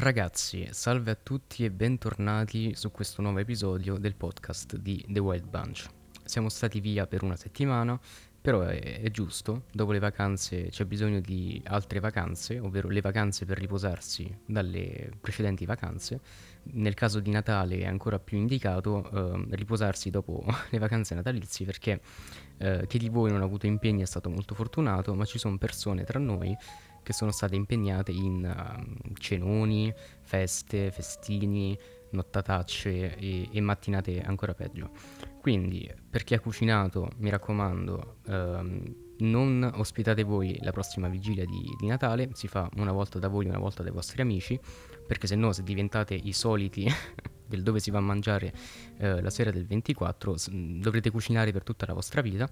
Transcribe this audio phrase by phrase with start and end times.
[0.00, 5.46] Ragazzi, salve a tutti e bentornati su questo nuovo episodio del podcast di The Wild
[5.46, 5.88] Bunch.
[6.24, 8.00] Siamo stati via per una settimana,
[8.40, 13.44] però è, è, giusto, dopo le vacanze c'è bisogno di altre vacanze, ovvero le vacanze
[13.44, 16.20] per riposarsi dalle precedenti vacanze.
[16.72, 22.00] Nel caso di Natale è ancora più indicato eh, riposarsi dopo le vacanze natalizie perché
[22.56, 25.58] eh, chi di voi non ha avuto impegni è stato molto fortunato, ma ci sono
[25.58, 26.56] persone tra noi
[27.10, 31.76] che sono state impegnate in uh, cenoni, feste, festini,
[32.10, 34.90] nottatacce e, e, mattinate ancora peggio.
[35.40, 41.74] Quindi, per chi ha cucinato, mi raccomando, uh, non ospitate voi la prossima vigilia di,
[41.78, 44.58] di, Natale, si fa una volta da voi, una volta dai vostri amici,
[45.04, 46.88] perché se no, se diventate i soliti
[47.44, 48.54] del dove si va a mangiare
[48.98, 52.48] uh, la sera del 24, dovrete cucinare per tutta la vostra vita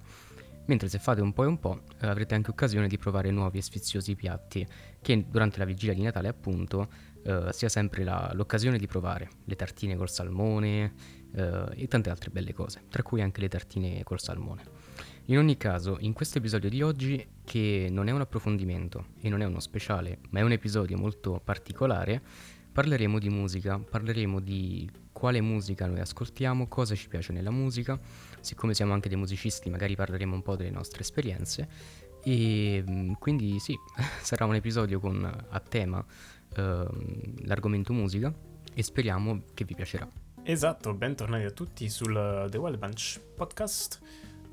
[0.68, 3.58] mentre se fate un po' e un po' eh, avrete anche occasione di provare nuovi
[3.58, 4.66] e sfiziosi piatti
[5.00, 6.88] che durante la vigilia di Natale appunto
[7.22, 10.92] eh, sia sempre la, l'occasione di provare le tartine col salmone
[11.34, 14.62] eh, e tante altre belle cose, tra cui anche le tartine col salmone.
[15.27, 19.42] In ogni caso, in questo episodio di oggi, che non è un approfondimento e non
[19.42, 22.22] è uno speciale, ma è un episodio molto particolare,
[22.72, 27.98] parleremo di musica, parleremo di quale musica noi ascoltiamo, cosa ci piace nella musica,
[28.41, 31.69] siccome siamo anche dei musicisti magari parleremo un po' delle nostre esperienze
[32.22, 33.77] e mm, quindi sì,
[34.22, 36.05] sarà un episodio con a tema
[36.56, 36.86] eh,
[37.44, 38.33] l'argomento musica
[38.75, 40.09] e speriamo che vi piacerà.
[40.42, 44.00] Esatto, bentornati a tutti sul The Wild Bunch podcast.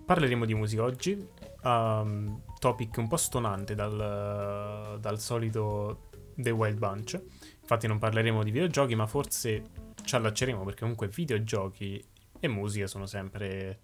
[0.06, 1.28] Parleremo di musica oggi,
[1.64, 7.20] um, topic un po' stonante dal, dal solito The Wild Bunch.
[7.62, 9.64] Infatti non parleremo di videogiochi, ma forse
[10.04, 12.04] ci allacceremo perché comunque videogiochi
[12.46, 13.80] e musica sono sempre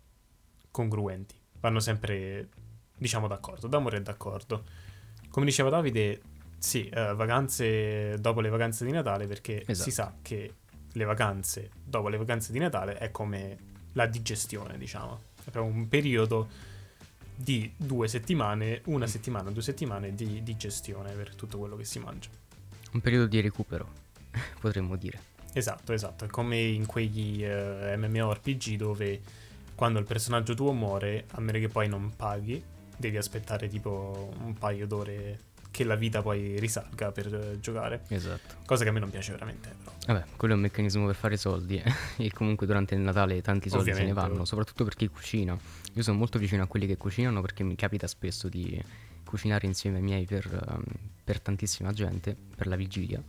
[0.71, 2.49] congruenti, vanno sempre,
[2.97, 4.63] diciamo, d'accordo, d'amore e d'accordo.
[5.29, 6.21] Come diceva Davide,
[6.57, 9.89] sì, uh, vacanze dopo le vacanze di Natale perché esatto.
[9.89, 10.53] si sa che
[10.93, 13.57] le vacanze dopo le vacanze di Natale è come
[13.94, 15.29] la digestione, diciamo.
[15.44, 16.47] È proprio un periodo
[17.35, 22.29] di due settimane, una settimana, due settimane di digestione per tutto quello che si mangia.
[22.91, 23.89] Un periodo di recupero,
[24.59, 25.31] potremmo dire.
[25.53, 29.22] Esatto, esatto, è come in quegli uh, MMORPG dove
[29.75, 32.63] quando il personaggio tuo muore, a meno che poi non paghi,
[32.95, 38.03] devi aspettare tipo un paio d'ore che la vita poi risalga per uh, giocare.
[38.09, 38.56] Esatto.
[38.66, 39.73] Cosa che a me non piace veramente.
[39.78, 39.91] Però.
[40.07, 41.94] Vabbè, quello è un meccanismo per fare soldi eh.
[42.23, 44.13] e comunque durante il Natale tanti soldi Ovviamente.
[44.16, 45.57] se ne vanno, soprattutto per chi cucina.
[45.94, 48.81] Io sono molto vicino a quelli che cucinano perché mi capita spesso di
[49.25, 50.83] cucinare insieme ai miei per, um,
[51.23, 53.22] per tantissima gente, per la vigilia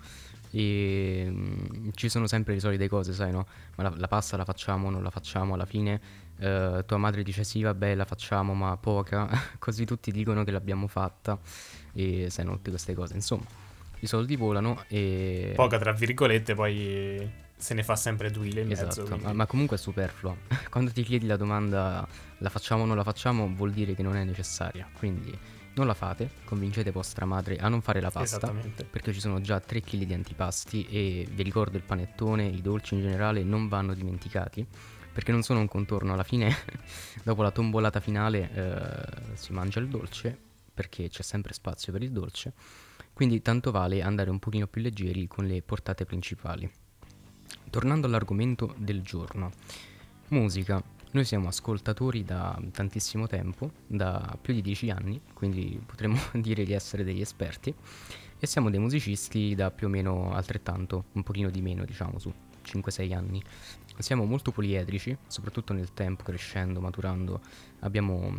[0.52, 3.46] e mh, ci sono sempre le solite cose, sai, no?
[3.76, 6.00] Ma la, la pasta la facciamo, non la facciamo, alla fine
[6.38, 10.86] eh, tua madre dice sì, vabbè, la facciamo, ma poca, così tutti dicono che l'abbiamo
[10.86, 11.38] fatta
[11.92, 13.14] e sai, no, tutte queste cose.
[13.14, 13.44] Insomma,
[14.00, 15.52] i soldi volano e...
[15.54, 19.02] Poca, tra virgolette, poi se ne fa sempre due in esatto, mezzo.
[19.04, 19.24] Quindi...
[19.24, 20.36] Ma, ma, comunque è superfluo.
[20.68, 22.06] Quando ti chiedi la domanda
[22.38, 24.88] la facciamo o non la facciamo, vuol dire che non è necessaria.
[24.98, 25.36] Quindi
[25.74, 28.52] non la fate, convincete vostra madre a non fare la pasta,
[28.90, 32.94] perché ci sono già 3 kg di antipasti e vi ricordo il panettone, i dolci
[32.94, 34.66] in generale non vanno dimenticati,
[35.12, 36.54] perché non sono un contorno, alla fine
[37.24, 40.36] dopo la tombolata finale eh, si mangia il dolce,
[40.74, 42.52] perché c'è sempre spazio per il dolce,
[43.12, 46.70] quindi tanto vale andare un pochino più leggeri con le portate principali.
[47.70, 49.52] Tornando all'argomento del giorno,
[50.28, 50.82] musica.
[51.14, 56.72] Noi siamo ascoltatori da tantissimo tempo, da più di dieci anni, quindi potremmo dire di
[56.72, 57.74] essere degli esperti,
[58.38, 62.32] e siamo dei musicisti da più o meno altrettanto, un pochino di meno diciamo, su
[62.64, 63.42] 5-6 anni.
[63.98, 67.42] Siamo molto poliedrici, soprattutto nel tempo, crescendo, maturando,
[67.80, 68.34] abbiamo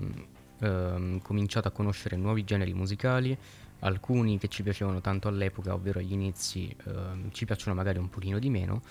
[0.59, 3.37] ehm, cominciato a conoscere nuovi generi musicali,
[3.81, 8.39] alcuni che ci piacevano tanto all'epoca, ovvero agli inizi, ehm, ci piacciono magari un pochino
[8.39, 8.81] di meno,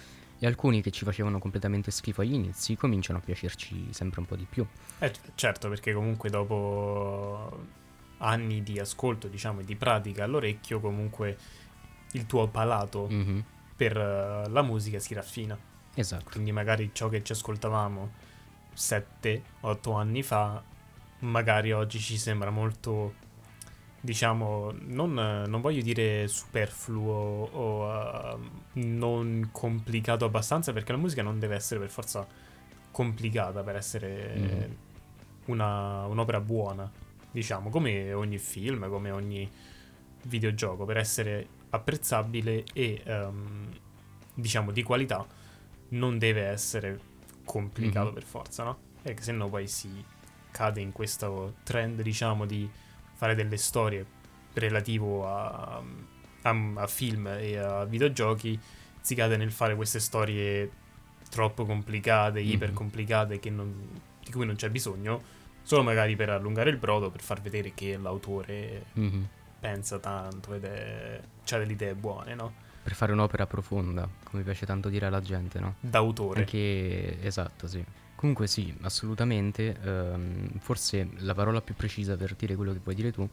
[0.42, 4.34] e alcuni che ci facevano completamente schifo agli inizi cominciano a piacerci sempre un po'
[4.34, 4.66] di più.
[4.98, 7.64] Eh, certo, perché comunque dopo
[8.18, 11.38] anni di ascolto, diciamo, e di pratica all'orecchio, comunque
[12.14, 13.38] il tuo palato mm-hmm.
[13.76, 15.56] per uh, la musica si raffina.
[15.94, 16.30] Esatto.
[16.32, 18.12] Quindi magari ciò che ci ascoltavamo
[18.74, 20.60] 7-8 anni fa,
[21.20, 23.14] magari oggi ci sembra molto
[24.04, 25.14] diciamo, non,
[25.46, 31.78] non, voglio dire superfluo o uh, non complicato abbastanza, perché la musica non deve essere
[31.78, 32.26] per forza
[32.90, 34.72] complicata per essere mm.
[35.46, 36.90] una, un'opera buona,
[37.30, 39.48] diciamo, come ogni film, come ogni
[40.24, 43.68] videogioco, per essere apprezzabile e, um,
[44.34, 45.24] diciamo, di qualità,
[45.90, 46.98] non deve essere
[47.44, 48.14] complicato mm-hmm.
[48.14, 48.78] per forza, no?
[49.00, 50.04] Perché se no poi si
[50.50, 52.68] cade in questo trend, diciamo, di
[53.22, 54.04] fare delle storie
[54.54, 55.80] relativo a,
[56.42, 58.58] a, a film e a videogiochi
[59.00, 60.68] si cade nel fare queste storie
[61.30, 62.50] troppo complicate, Mhm.
[62.50, 63.90] iper complicate che non-
[64.24, 65.22] di cui non c'è bisogno,
[65.62, 69.28] solo magari per allungare il brodo, per far vedere che l'autore Mhm.
[69.60, 71.20] pensa tanto ed è...
[71.52, 72.52] ha delle idee buone, no?
[72.82, 75.76] Per fare un'opera profonda, come piace tanto dire alla gente, no?
[75.78, 76.40] D'autore.
[76.40, 77.84] Anche esatto, sì.
[78.22, 79.76] Comunque sì, assolutamente.
[79.82, 83.28] ehm, forse la parola più precisa per dire quello che vuoi dire tu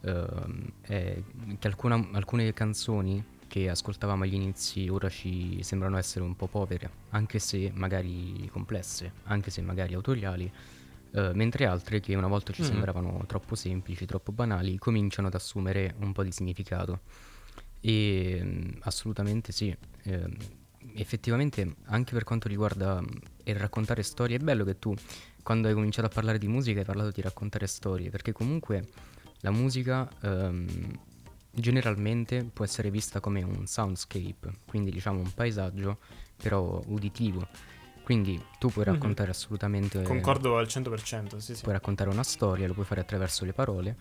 [0.00, 1.16] ehm, è
[1.60, 6.90] che alcuna- alcune canzoni che ascoltavamo agli inizi ora ci sembrano essere un po' povere,
[7.10, 10.50] anche se magari complesse, anche se magari autoriali,
[11.12, 12.68] eh, mentre altre che una volta ci Mhm.
[12.68, 17.02] sembravano troppo semplici, troppo banali, cominciano ad assumere un po' di significato.
[17.80, 19.72] E mm, assolutamente sì.
[20.02, 20.34] ehm,
[20.94, 23.06] effettivamente, anche per quanto riguarda mm,
[23.44, 24.94] il raccontare storie, è bello che tu,
[25.42, 28.88] quando hai cominciato a parlare di musica, hai parlato di raccontare storie, perché comunque
[29.40, 30.66] la musica ehm,
[31.50, 35.98] generalmente può essere vista come un soundscape, quindi diciamo un paesaggio,
[36.36, 37.46] però uditivo.
[38.02, 38.92] Quindi tu puoi Mhm.
[38.92, 41.62] raccontare assolutamente Concordo al 100%, sì, sì.
[41.62, 43.96] puoi raccontare una storia, lo puoi fare attraverso le parole,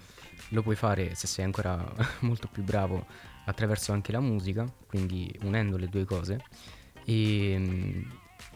[0.50, 1.84] lo puoi fare, se sei ancora
[2.22, 3.06] molto più bravo,
[3.46, 6.44] attraverso anche la musica, quindi unendo le due cose,
[7.06, 8.02] e mm,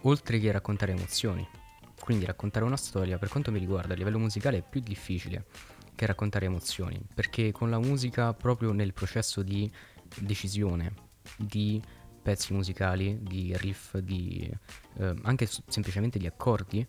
[0.08, 1.48] oltre che raccontare emozioni.
[2.00, 5.46] Quindi raccontare una storia, per quanto mi riguarda, a livello musicale è più difficile
[5.96, 9.72] che raccontare emozioni, perché con la musica, proprio nel processo di
[10.20, 10.94] decisione,
[11.38, 11.82] di
[12.22, 14.50] pezzi musicali, di riff, di
[15.00, 16.86] eh, anche semplicemente di accordi,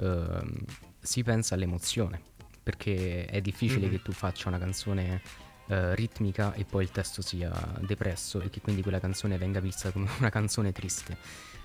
[0.00, 0.52] ehm,
[1.00, 2.20] si pensa all'emozione,
[2.62, 3.90] perché è difficile Mhm.
[3.92, 5.22] che tu faccia una canzone
[5.68, 7.50] eh, ritmica e poi il testo sia
[7.80, 11.16] depresso e che quindi quella canzone venga vista come una canzone triste.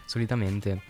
[0.08, 0.82] Solitamente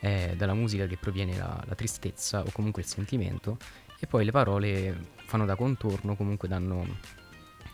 [0.00, 3.58] è dalla musica che proviene la, la tristezza o comunque il sentimento
[4.00, 6.84] e poi le parole fanno da contorno, comunque danno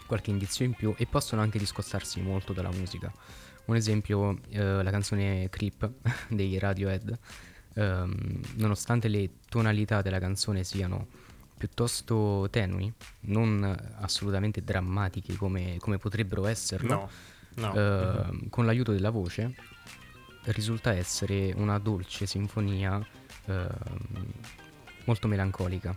[0.07, 3.13] qualche indizio in più e possono anche discostarsi molto dalla musica.
[3.67, 5.89] Un esempio, eh, la canzone Creep
[6.29, 7.19] dei Radiohead,
[7.75, 11.07] ehm, nonostante le tonalità della canzone siano
[11.57, 12.93] piuttosto tenui,
[13.23, 13.63] non
[14.01, 17.11] assolutamente drammatiche come, come potrebbero esserlo,
[17.55, 17.75] No, no.
[17.75, 19.55] ehm, con l'aiuto della voce
[20.45, 23.05] risulta essere una dolce sinfonia
[23.47, 24.33] ehm,
[25.05, 25.95] molto melancolica,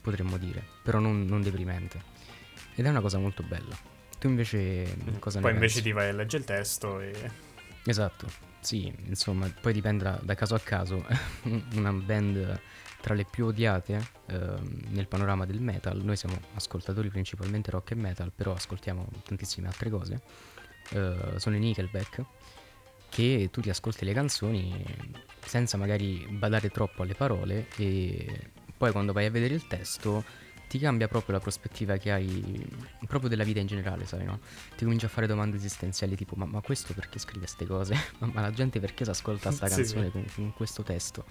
[0.00, 2.14] potremmo dire, però non, non deprimente.
[2.74, 3.76] Ed è una cosa molto bella.
[4.18, 5.18] Tu invece Mhm.
[5.18, 5.82] cosa Poi ne invece pensi?
[5.82, 7.44] ti vai a leggere il testo e...
[7.84, 8.26] Esatto,
[8.60, 11.04] sì, insomma, poi dipende da, da caso a caso.
[11.74, 12.60] una band
[13.00, 17.94] tra le più odiate ehm, nel panorama del metal, noi siamo ascoltatori principalmente rock e
[17.94, 20.20] metal, però ascoltiamo tantissime altre cose,
[20.90, 22.24] eh, sono i Nickelback,
[23.08, 24.84] che tu ti ascolti le canzoni
[25.44, 30.24] senza magari badare troppo alle parole e poi quando vai a vedere il testo
[30.68, 32.66] ti cambia proprio la prospettiva che hai
[33.06, 34.40] proprio della vita in generale, sai, no?
[34.76, 37.94] Ti cominci a fare domande esistenziali tipo ma, ma questo perché scrive queste cose?
[38.18, 40.10] ma, ma la gente perché si ascolta sta Sì, canzone.
[40.10, 41.24] Con, con questo testo?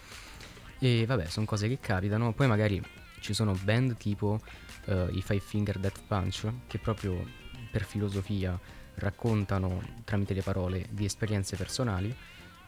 [0.80, 2.33] E vabbè, sono cose che capitano.
[2.33, 2.81] Poi magari
[3.19, 4.39] ci sono band tipo
[4.86, 7.24] eh, i Five Finger Death Punch che proprio
[7.71, 8.57] per filosofia
[8.95, 12.15] raccontano tramite le parole di esperienze personali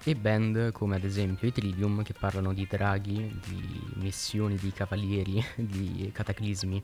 [0.04, 5.44] e band come ad esempio i Trivium che parlano di draghi, di missioni, di cavalieri,
[5.56, 6.82] di cataclismi.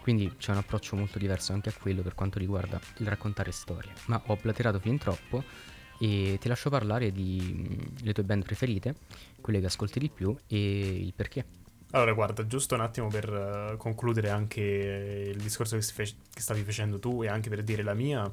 [0.00, 3.92] Quindi c'è un approccio molto diverso anche a quello per quanto riguarda il raccontare storie.
[4.06, 5.44] Ma ho blaterato fin troppo
[5.98, 7.68] e ti lascio parlare di
[8.02, 8.94] mm, tue band preferite,
[9.40, 11.44] quelle che ascolti di più e il perché.
[11.92, 16.62] Allora, guarda, giusto un attimo per eh, concludere anche il discorso che, fe- che stavi
[16.62, 18.32] facendo tu e anche per dire la mia.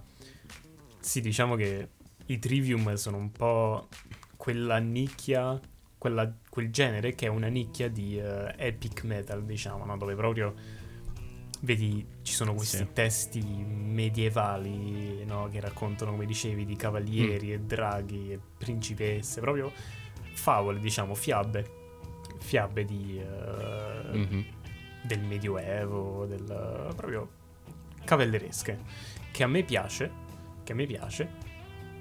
[0.99, 1.89] Sì, diciamo che
[2.27, 3.87] i Trivium sono un po'
[4.35, 5.59] quella nicchia,
[5.97, 9.97] quella- quel genere che è una nicchia di eh, epic metal, diciamo, no?
[9.97, 10.53] Dove proprio
[11.61, 12.87] vedi ci sono questi Sì.
[12.93, 15.47] testi medievali, no?
[15.49, 19.71] Che raccontano, come dicevi, di cavalieri e draghi e principesse, proprio
[20.33, 21.71] favole, diciamo, fiabe.
[22.39, 23.19] Fiabe di...
[23.19, 24.45] eh, Mhm.
[25.03, 26.43] del medioevo, del
[26.95, 27.29] proprio
[28.03, 28.77] cavalleresche,
[29.31, 30.11] che a me piace,
[30.67, 31.29] che me piace,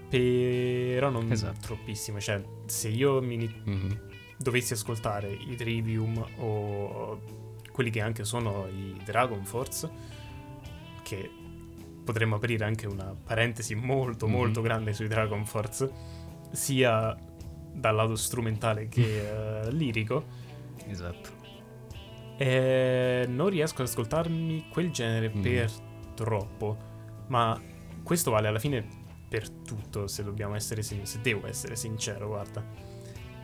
[0.09, 1.61] però non Esatto.
[1.61, 4.01] troppissimo, cioè se io mi Mhm.
[4.39, 7.21] dovessi ascoltare i Trivium o
[7.71, 9.89] quelli che anche sono i Dragon Force,
[11.03, 11.31] che
[12.05, 14.33] potremmo aprire anche una parentesi molto Mhm.
[14.33, 15.91] molto grande sui Dragon Force,
[16.51, 17.17] sia
[17.73, 19.03] dal lato strumentale che
[19.67, 20.25] eh, lirico,
[20.89, 21.31] Esatto.
[22.39, 25.43] eh, non riesco ad ascoltarmi quel genere Mm.
[25.43, 25.71] per
[26.15, 26.77] troppo,
[27.29, 27.59] ma
[28.07, 28.87] questo vale alla fine
[29.29, 32.65] per tutto, se dobbiamo essere sin- se devo essere sincero, guarda.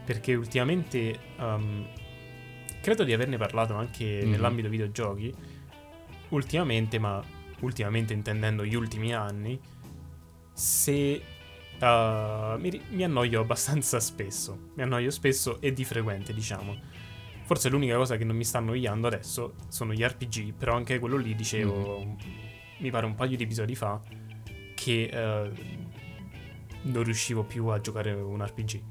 [0.04, 1.84] Perché ultimamente um,
[2.80, 4.30] credo di averne parlato anche Mhm.
[4.30, 5.34] nell'ambito videogiochi.
[6.28, 7.20] Ultimamente, ma
[7.60, 9.58] ultimamente intendendo gli ultimi anni,
[10.52, 11.22] se
[11.80, 14.70] uh, mi, mi annoio abbastanza spesso.
[14.76, 16.76] Mi annoio spesso e di frequente, diciamo.
[17.44, 21.16] Forse l'unica cosa che non mi sta annoiando adesso sono gli RPG, però anche quello
[21.16, 22.14] lì dicevo, mm-hmm.
[22.78, 24.00] mi pare un paio di episodi fa,
[24.82, 25.80] che uh,
[26.82, 28.82] non riuscivo più a giocare un RPG.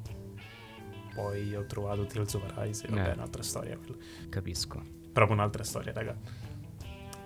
[1.14, 3.12] Poi ho trovato Tales of Arise, vabbè, eh.
[3.12, 3.78] è un'altra storia.
[3.78, 3.98] Quella.
[4.30, 4.82] Capisco.
[5.12, 6.18] Proprio un'altra storia, raga.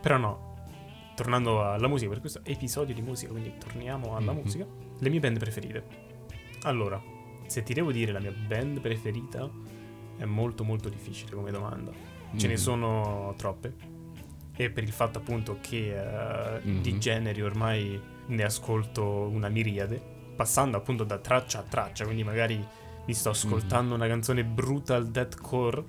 [0.01, 0.65] Però no,
[1.15, 4.41] tornando alla musica, per questo episodio di musica, quindi torniamo alla mm-hmm.
[4.41, 4.65] musica,
[4.97, 5.83] le mie band preferite.
[6.63, 7.01] Allora,
[7.45, 9.47] se ti devo dire la mia band preferita,
[10.17, 11.91] è molto molto difficile come domanda.
[11.91, 11.99] Ce
[12.35, 12.49] mm-hmm.
[12.49, 13.93] ne sono troppe.
[14.57, 16.81] E per il fatto appunto che uh, mm-hmm.
[16.81, 20.01] di generi ormai ne ascolto una miriade,
[20.35, 22.63] passando appunto da traccia a traccia, quindi magari
[23.05, 24.01] mi sto ascoltando mm-hmm.
[24.01, 25.83] una canzone brutal deathcore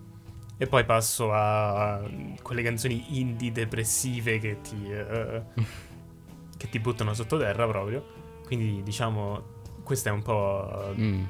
[0.58, 2.02] e poi passo a
[2.42, 5.62] quelle canzoni indie depressive che ti, uh,
[6.56, 8.14] che ti buttano sottoterra proprio.
[8.44, 11.24] Quindi diciamo, questa è un po' mm.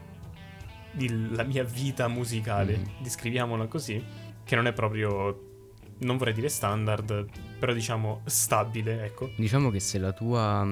[0.99, 3.03] il, la mia vita musicale, mm.
[3.03, 4.05] descriviamola così,
[4.45, 5.46] che non è proprio
[5.99, 7.27] non vorrei dire standard,
[7.59, 9.31] però diciamo stabile, ecco.
[9.37, 10.67] Diciamo che se la tua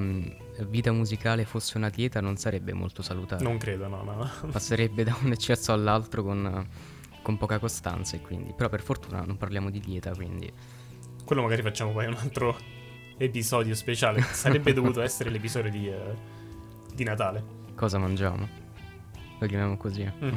[0.67, 3.43] vita musicale fosse una dieta non sarebbe molto salutare.
[3.43, 4.29] Non credo, no, no.
[4.51, 6.67] Passerebbe da un eccesso all'altro con,
[7.21, 8.53] con poca costanza e quindi...
[8.53, 10.51] Però per fortuna non parliamo di dieta, quindi...
[11.23, 12.55] Quello magari facciamo poi un altro
[13.17, 14.21] episodio speciale.
[14.21, 17.43] Sarebbe dovuto essere l'episodio di, uh, di Natale.
[17.73, 18.47] Cosa mangiamo?
[19.39, 20.03] Lo chiamiamo così.
[20.23, 20.31] Mm.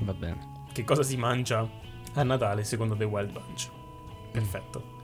[0.00, 0.48] Va bene.
[0.72, 1.68] Che cosa si mangia
[2.14, 3.70] a Natale secondo The Wild Bunch.
[4.32, 4.98] Perfetto.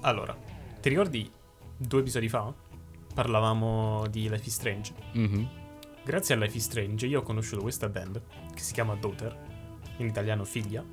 [0.00, 0.36] Allora,
[0.80, 1.30] ti ricordi
[1.76, 2.52] due episodi fa?
[3.14, 4.92] Parlavamo di Life is Strange.
[5.16, 5.44] Mm-hmm.
[6.04, 8.20] Grazie a Life is Strange io ho conosciuto questa band
[8.54, 9.36] che si chiama Daughter,
[9.96, 10.84] in italiano figlia.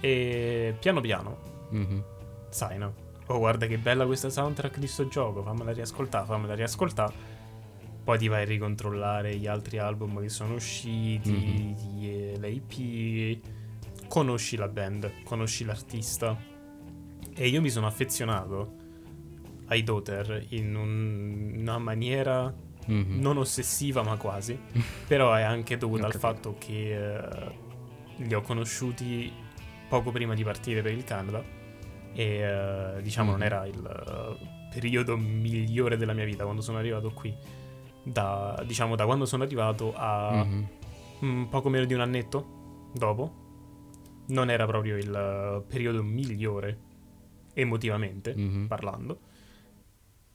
[0.00, 1.38] E piano piano,
[1.72, 2.00] mm-hmm.
[2.50, 3.06] sai no?
[3.26, 7.36] Oh guarda che bella questa soundtrack di sto gioco, fammela riascoltare, fammela riascoltare.
[8.04, 12.40] Poi ti vai a ricontrollare gli altri album che sono usciti, mm-hmm.
[12.40, 13.38] l'AP
[14.08, 16.36] conosci la band, conosci l'artista.
[17.34, 18.74] E io mi sono affezionato
[19.66, 22.52] ai Daughter in un, una maniera
[22.90, 23.20] mm-hmm.
[23.20, 24.58] non ossessiva, ma quasi.
[25.06, 29.32] Però è anche dovuta al fatto che uh, li ho conosciuti
[29.88, 31.42] poco prima di partire per il Canada.
[32.12, 33.38] E uh, diciamo mm-hmm.
[33.38, 37.36] non era il uh, periodo migliore della mia vita quando sono arrivato qui.
[38.02, 40.62] Da, diciamo da quando sono arrivato a mm-hmm.
[41.20, 43.46] un poco meno di un annetto dopo
[44.28, 46.86] non era proprio il eh, periodo migliore
[47.54, 48.66] emotivamente mm-hmm.
[48.66, 49.20] parlando.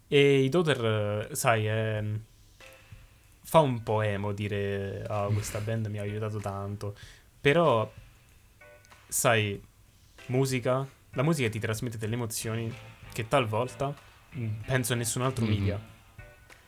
[0.07, 2.03] E i Daughter, eh, sai, è...
[3.41, 6.95] fa un po' emo dire ah, questa band mi ha aiutato tanto.
[7.39, 7.91] Però,
[9.07, 9.62] sai,
[10.27, 12.73] musica, la musica ti trasmette delle emozioni
[13.12, 13.93] che talvolta
[14.35, 15.53] mm, penso nessun altro mm-hmm.
[15.53, 15.79] media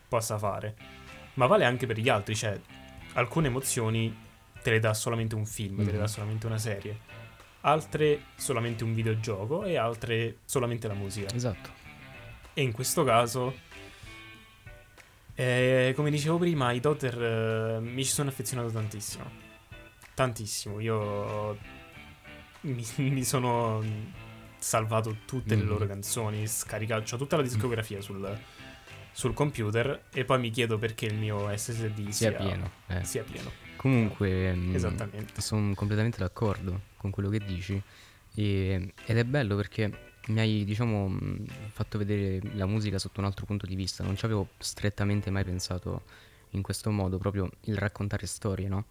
[0.08, 0.76] possa fare.
[1.36, 2.58] Ma vale anche per gli altri, cioè
[3.14, 4.24] alcune emozioni
[4.62, 5.86] te le dà solamente un film, mm-hmm.
[5.86, 6.10] te le dà mhm.
[6.10, 7.05] solamente una serie
[7.66, 11.34] altre solamente un videogioco e altre solamente la musica.
[11.34, 11.70] Esatto.
[12.54, 13.54] E in questo caso,
[15.34, 19.44] eh, come dicevo prima, i Daughter eh, mi ci sono affezionato tantissimo.
[20.14, 20.80] Tantissimo.
[20.80, 21.58] Io
[22.62, 23.84] mi, mi sono
[24.58, 25.60] salvato tutte mm.
[25.60, 28.02] le loro canzoni, scaricato, ho tutta la discografia mm.
[28.02, 28.40] sul,
[29.12, 32.72] sul, computer e poi mi chiedo perché il mio SSD sia, sia pieno.
[32.88, 33.04] Eh.
[33.04, 33.65] Sia pieno.
[33.86, 34.76] Comunque, mm,
[35.38, 37.80] sono completamente d'accordo con quello che dici
[38.34, 43.28] e, ed è bello perché mi hai, diciamo, mm, fatto vedere la musica sotto un
[43.28, 44.04] altro punto di vista.
[44.04, 46.02] Non ci avevo strettamente mai pensato
[46.52, 48.86] in questo modo, proprio il raccontare storie, no?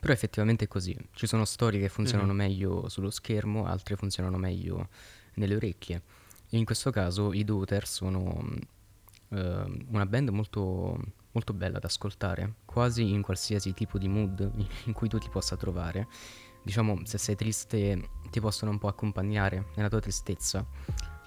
[0.00, 0.98] Però effettivamente è così.
[1.12, 2.48] Ci sono storie che funzionano mm-hmm.
[2.48, 4.88] meglio sullo schermo, altre funzionano meglio
[5.34, 6.02] nelle orecchie.
[6.50, 8.44] E in questo caso i Daughter sono
[9.28, 10.98] uh, una band molto
[11.32, 14.50] molto bella da ascoltare, quasi in qualsiasi tipo di mood
[14.84, 16.08] in cui tu ti possa trovare.
[16.62, 20.66] Diciamo, se sei triste ti possono un po' accompagnare nella tua tristezza,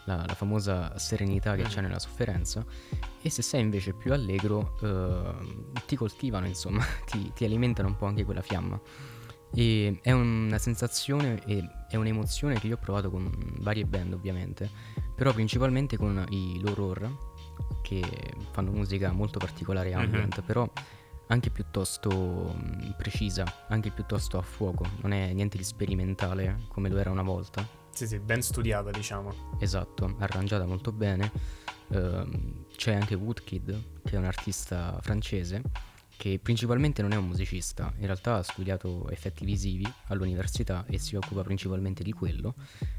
[0.05, 2.63] la, la famosa serenità che c'è nella sofferenza,
[3.21, 8.05] e se sei invece più allegro eh, ti coltivano, insomma, ti, ti alimentano un po'
[8.05, 8.79] anche quella fiamma.
[9.55, 14.69] E è una sensazione e è un'emozione che io ho provato con varie band ovviamente,
[15.15, 17.32] però principalmente con i loro horror
[17.81, 18.03] che
[18.51, 20.45] fanno musica molto particolare ambient, mm-hmm.
[20.45, 20.69] però
[21.27, 26.97] anche piuttosto mm, precisa, anche piuttosto a fuoco, non è niente di sperimentale come lo
[26.97, 27.67] era una volta.
[27.91, 29.57] Sì, sì, ben studiata, diciamo.
[29.59, 31.31] Esatto, arrangiata molto bene.
[31.87, 35.61] Uh, c'è anche Woodkid, che è un artista francese,
[36.17, 41.15] che principalmente non è un musicista, in realtà ha studiato effetti visivi all'università e si
[41.15, 42.55] occupa principalmente di quello,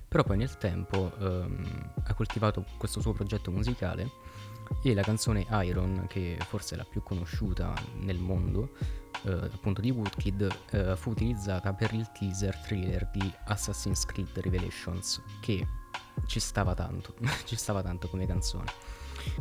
[0.06, 4.10] però poi nel tempo um, ha coltivato questo suo progetto musicale
[4.82, 8.70] e la canzone Iron, che forse è la più conosciuta nel mondo,
[9.24, 15.22] eh, appunto di Woodkid, eh, fu utilizzata per il teaser thriller di Assassin's Creed Revelations,
[15.40, 15.66] che
[16.26, 18.70] ci stava tanto, ci stava tanto come canzone.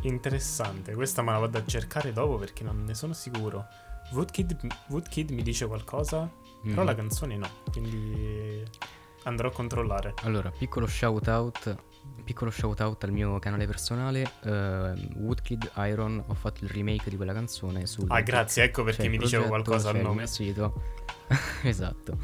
[0.01, 3.65] Interessante, questa me la vado a cercare dopo perché non ne sono sicuro.
[4.11, 6.69] Woodkid, Woodkid mi dice qualcosa, mm-hmm.
[6.69, 8.63] però la canzone no, quindi
[9.23, 10.13] andrò a controllare.
[10.21, 11.75] Allora, piccolo shout out
[12.23, 17.15] piccolo shout out al mio canale personale uh, Woodkid Iron ho fatto il remake di
[17.15, 20.27] quella canzone sul ah grazie ecco perché mi dicevo qualcosa al nome.
[20.27, 20.81] sito.
[21.63, 22.17] Esatto.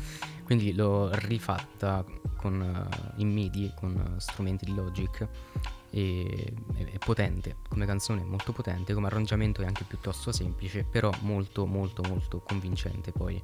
[0.44, 2.04] Quindi l'ho rifatta
[2.36, 5.28] con, uh, in MIDI con uh, strumenti di Logic
[5.92, 11.66] e è potente come canzone, molto potente, come arrangiamento è anche piuttosto semplice, però molto
[11.66, 13.42] molto molto convincente poi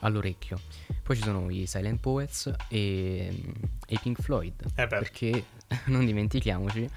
[0.00, 0.60] all'orecchio.
[1.02, 3.42] Poi ci sono i Silent Poets e,
[3.86, 5.44] e Pink Floyd, eh perché
[5.86, 6.88] non dimentichiamoci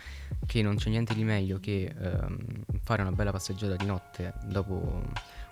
[0.46, 2.38] che non c'è niente di meglio che ehm,
[2.84, 5.04] fare una bella passeggiata di notte dopo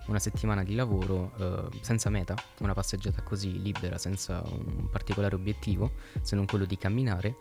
[0.08, 5.94] una settimana di lavoro eh, senza meta, una passeggiata così libera, senza un particolare obiettivo,
[6.22, 7.36] se non quello di camminare,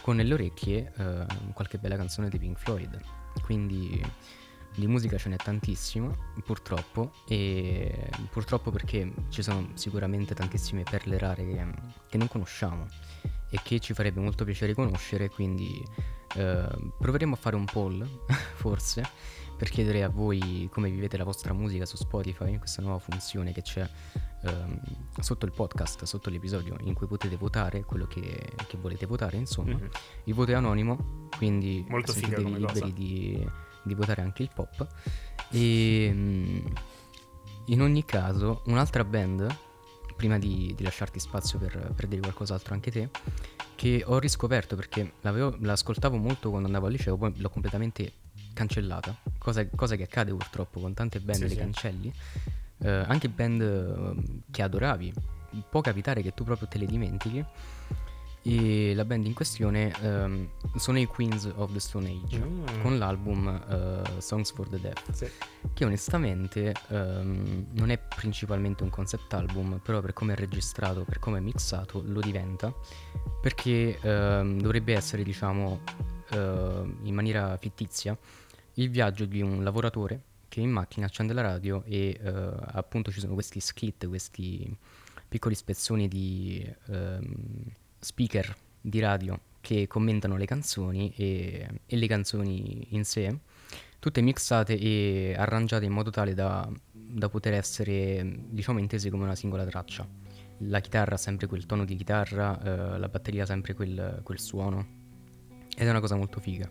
[0.00, 3.00] con nelle orecchie eh, qualche bella canzone di Pink Floyd.
[3.42, 4.02] Quindi
[4.76, 11.46] di musica ce n'è tantissimo, purtroppo, e purtroppo perché ci sono sicuramente tantissime perle rare
[11.46, 11.66] che,
[12.08, 12.86] che non conosciamo
[13.50, 15.80] e che ci farebbe molto piacere conoscere, quindi
[16.34, 16.66] eh,
[16.98, 18.04] proveremo a fare un poll,
[18.56, 19.08] forse,
[19.64, 23.62] per chiedere a voi come vivete la vostra musica su Spotify, questa nuova funzione che
[23.62, 23.88] c'è
[24.42, 24.78] ehm,
[25.18, 29.72] sotto il podcast, sotto l'episodio, in cui potete votare quello che, che volete votare, insomma.
[29.72, 29.86] Mm-hmm.
[30.24, 33.48] Il voto è anonimo, quindi Molto sentitevi liberi di,
[33.82, 34.86] di, votare anche il pop.
[35.48, 36.66] E mm,
[37.66, 39.46] in ogni caso, un'altra band,
[40.14, 43.08] prima di, di lasciarti spazio per, per dire qualcos'altro anche te,
[43.76, 48.12] che ho riscoperto perché l'ascoltavo molto quando andavo al liceo, poi l'ho completamente
[48.54, 51.56] cancellata, cosa, cosa, che accade purtroppo con tante band, sì, le sì.
[51.56, 52.12] cancelli,
[52.78, 55.12] eh, anche band eh, che adoravi,
[55.68, 57.44] può capitare che tu proprio te le dimentichi.
[58.46, 62.82] E la band in questione um, sono i Queens of the Stone Age mm.
[62.82, 65.26] con l'album uh, Songs for the Deaf, sì.
[65.72, 71.20] che onestamente um, non è principalmente un concept album, però per come è registrato, per
[71.20, 72.70] come è mixato, lo diventa,
[73.40, 75.80] perché um, dovrebbe essere, diciamo,
[76.32, 76.36] uh,
[77.02, 78.14] in maniera fittizia,
[78.74, 82.28] il viaggio di un lavoratore che in macchina accende la radio e uh,
[82.72, 84.76] appunto ci sono questi skit, questi
[85.28, 87.34] piccoli spezzoni di um,
[87.98, 93.36] speaker di radio che commentano le canzoni e, e, le canzoni in sé,
[93.98, 99.34] tutte mixate e arrangiate in modo tale da, da poter essere diciamo intese come una
[99.34, 100.06] singola traccia.
[100.58, 104.38] La chitarra ha sempre quel tono di chitarra, uh, la batteria ha sempre quel, quel
[104.38, 105.02] suono
[105.76, 106.70] ed è una cosa molto figa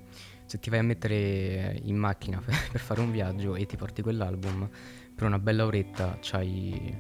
[0.54, 4.70] se ti vai a mettere in macchina per fare un viaggio e ti porti quell'album,
[5.16, 6.96] per una bella oretta c'hai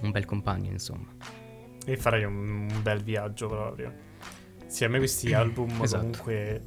[0.00, 1.06] un bel compagno, insomma.
[1.84, 3.92] E farai un, un bel viaggio proprio.
[4.66, 6.06] Sì, a me questi album esatto.
[6.06, 6.62] comunque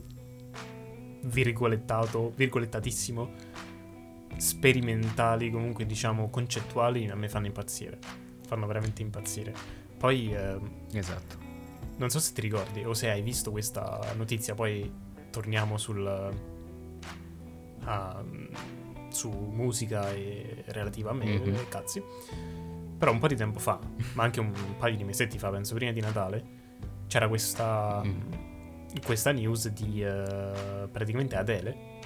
[1.23, 3.32] virgolettato, virgolettatissimo,
[4.38, 7.97] sperimentali, comunque diciamo concettuali, a me fanno impazzire.
[8.45, 9.52] Fanno veramente impazzire.
[9.97, 10.32] Poi...
[10.32, 10.60] Eh,
[10.91, 11.41] esatto.
[11.97, 14.91] Non so se ti ricordi o se hai visto questa notizia, poi
[15.33, 16.31] torniamo sul,
[17.79, 18.49] uh,
[19.09, 21.55] su musica e relativa a me, mm-hmm.
[21.69, 22.03] cazzi.
[22.99, 23.79] Però un po' di tempo fa,
[24.13, 26.61] ma anche un paio di mesetti fa, penso prima di Natale,
[27.07, 28.21] c'era questa, mm.
[29.03, 31.99] questa news di uh, praticamente Adele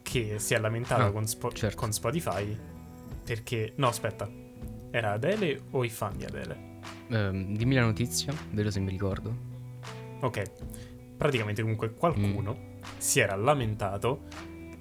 [0.00, 1.76] che si è lamentata ah, con, Spo- certo.
[1.76, 2.56] con Spotify
[3.24, 3.72] perché...
[3.76, 4.30] No, aspetta,
[4.90, 6.70] era Adele o i fan di Adele?
[7.08, 9.50] Um, dimmi la notizia, vedo se mi ricordo.
[10.20, 10.42] Ok,
[11.22, 12.82] praticamente comunque qualcuno mm.
[12.98, 14.24] si era lamentato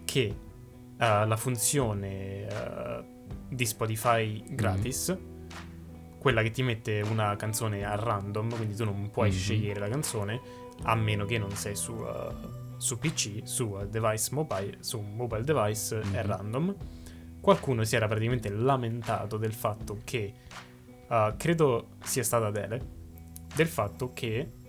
[0.04, 3.06] che uh, la funzione uh,
[3.48, 6.18] di Spotify gratis, mm.
[6.18, 9.38] quella che ti mette una canzone a random, quindi tu non puoi mm-hmm.
[9.38, 10.42] scegliere la canzone
[10.84, 15.96] a meno che non sei su, uh, su PC, su device mobile, su mobile device
[15.98, 16.14] mm-hmm.
[16.16, 16.76] è random.
[17.40, 20.34] Qualcuno si era praticamente lamentato del fatto che,
[21.38, 22.82] credo sia stata Adele,
[23.56, 24.61] del fatto che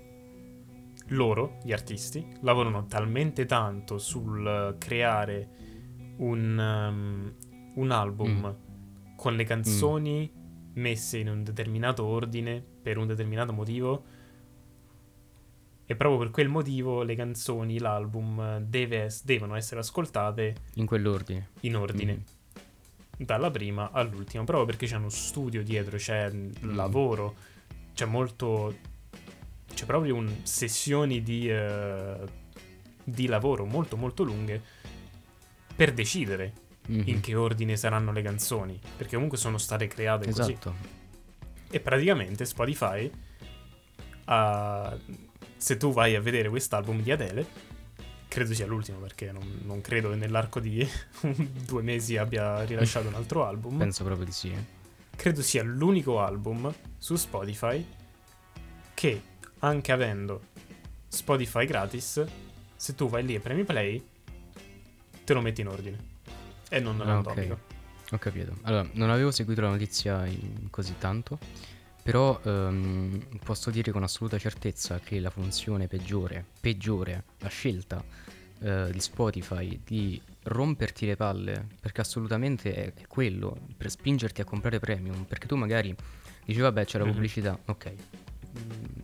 [1.13, 5.49] loro, gli artisti, lavorano talmente tanto sul creare
[6.19, 7.35] un, um,
[7.75, 9.17] un album mm.
[9.17, 10.81] con le canzoni mm.
[10.81, 14.05] messe in un determinato ordine per un determinato motivo.
[15.85, 21.49] E proprio per quel motivo le canzoni, l'album deve, devono essere ascoltate in quell'ordine.
[21.61, 22.15] In ordine.
[22.15, 23.25] Mm.
[23.25, 26.75] Dalla prima all'ultima, proprio perché c'è uno studio dietro, c'è mm.
[26.75, 27.35] lavoro,
[27.93, 28.75] c'è molto
[29.75, 32.25] c'è proprio un, sessioni di, uh,
[33.05, 34.61] di lavoro molto molto lunghe
[35.75, 36.53] per decidere
[36.89, 37.03] Mhm.
[37.07, 40.51] in che ordine saranno le canzoni, perché comunque sono state create così.
[40.51, 40.75] Esatto.
[41.71, 43.09] E praticamente Spotify,
[44.25, 44.97] ha-
[45.57, 47.47] se tu vai a vedere quest'album di Adele,
[48.29, 50.85] credo sia l'ultimo perché non, non credo che nell'arco di
[51.67, 54.53] due mesi abbia rilasciato un altro album, Penso proprio di sì.
[55.15, 57.85] credo sia l'unico album su Spotify
[58.95, 59.23] che,
[59.65, 60.41] anche avendo
[61.09, 62.25] Spotify gratis,
[62.77, 64.05] se tu vai lì e premi play,
[65.25, 66.11] te lo metti in ordine.
[66.69, 67.53] E non Ah, randomico.
[67.53, 68.13] ok.
[68.13, 68.57] Ho capito.
[68.63, 70.27] Allora, non avevo seguito la notizia
[70.71, 71.39] così tanto,
[72.03, 78.03] però ehm, posso dire con assoluta certezza che la funzione peggiore, peggiore, la scelta
[78.61, 84.45] eh, di Spotify di romperti le palle, perché assolutamente è, è quello, per spingerti a
[84.45, 85.95] comprare premium, perché tu magari
[86.45, 87.13] dici vabbè c'è la Mhm.
[87.13, 87.97] pubblicità, ok, mm,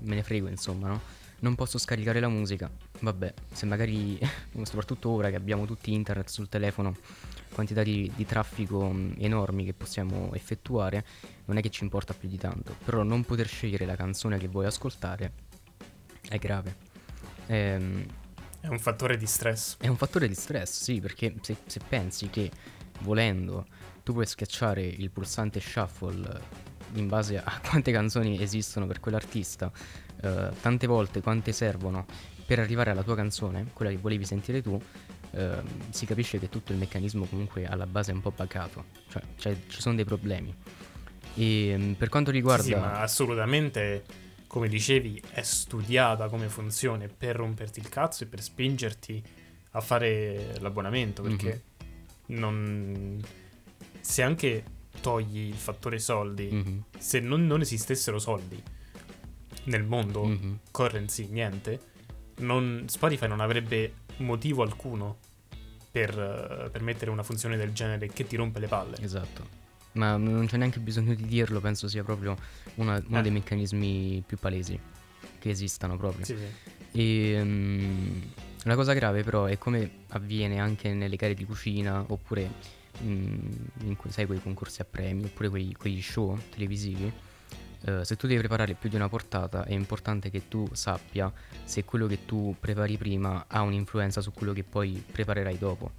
[0.01, 1.01] me ne frego insomma, no?
[1.41, 4.19] Non posso scaricare la musica, vabbè, se magari,
[4.65, 6.97] soprattutto ora che abbiamo tutti internet sul telefono,
[7.55, 11.05] quantità di, di traffico mh, enormi che possiamo effettuare,
[11.45, 12.75] non è che ci importa più di tanto.
[12.85, 15.33] Però non poter scegliere la canzone che vuoi ascoltare
[16.29, 16.75] è grave.
[17.47, 18.05] Ehm,
[18.61, 19.77] È un fattore di stress.
[19.79, 22.51] è un fattore di stress, sì, perché se, se pensi che
[23.01, 23.65] volendo
[24.03, 26.41] tu puoi schiacciare il pulsante shuffle
[27.01, 29.71] in base a quante canzoni esistono per quell'artista,
[30.23, 32.07] eh, tante volte quante servono
[32.47, 34.81] per arrivare alla tua canzone, quella che volevi sentire tu,
[35.33, 39.23] eh, si capisce che tutto il meccanismo comunque alla base è un po' buggato, cioè,
[39.37, 40.55] cioè, ci sono dei problemi.
[41.35, 42.63] E mm, per quanto riguarda...
[42.63, 44.05] Sì, sì, ma assolutamente,
[44.47, 49.23] come dicevi, è studiata come funzione per romperti il cazzo e per spingerti
[49.73, 51.63] a fare l'abbonamento, perché
[52.27, 53.21] non...
[54.01, 54.65] Se anche
[55.01, 58.61] togli il fattore soldi, Mhm, se non, non esistessero soldi
[59.65, 60.59] nel mondo, mhm.
[60.71, 61.81] currency, niente,
[62.39, 65.19] non- Spotify non avrebbe motivo alcuno
[65.91, 68.97] per, eh, per mettere una funzione del genere che ti rompe le palle.
[69.01, 69.57] Esatto.
[69.93, 72.37] Ma non c'è neanche bisogno di dirlo, penso sia proprio
[72.77, 73.23] una- uno Eh.
[73.23, 74.79] dei meccanismi più palesi
[75.39, 76.25] che esistano proprio.
[76.25, 76.77] Sì, sì.
[77.01, 78.21] E mm,
[78.65, 82.51] la cosa grave però è come avviene anche nelle gare di cucina oppure
[83.03, 87.11] in cui sai quei concorsi a premi oppure quei, quegli show televisivi.
[87.85, 91.33] Eh, se tu devi preparare più di una portata è importante che tu sappia
[91.65, 95.93] se quello che tu prepari prima ha un'influenza su quello che poi preparerai dopo.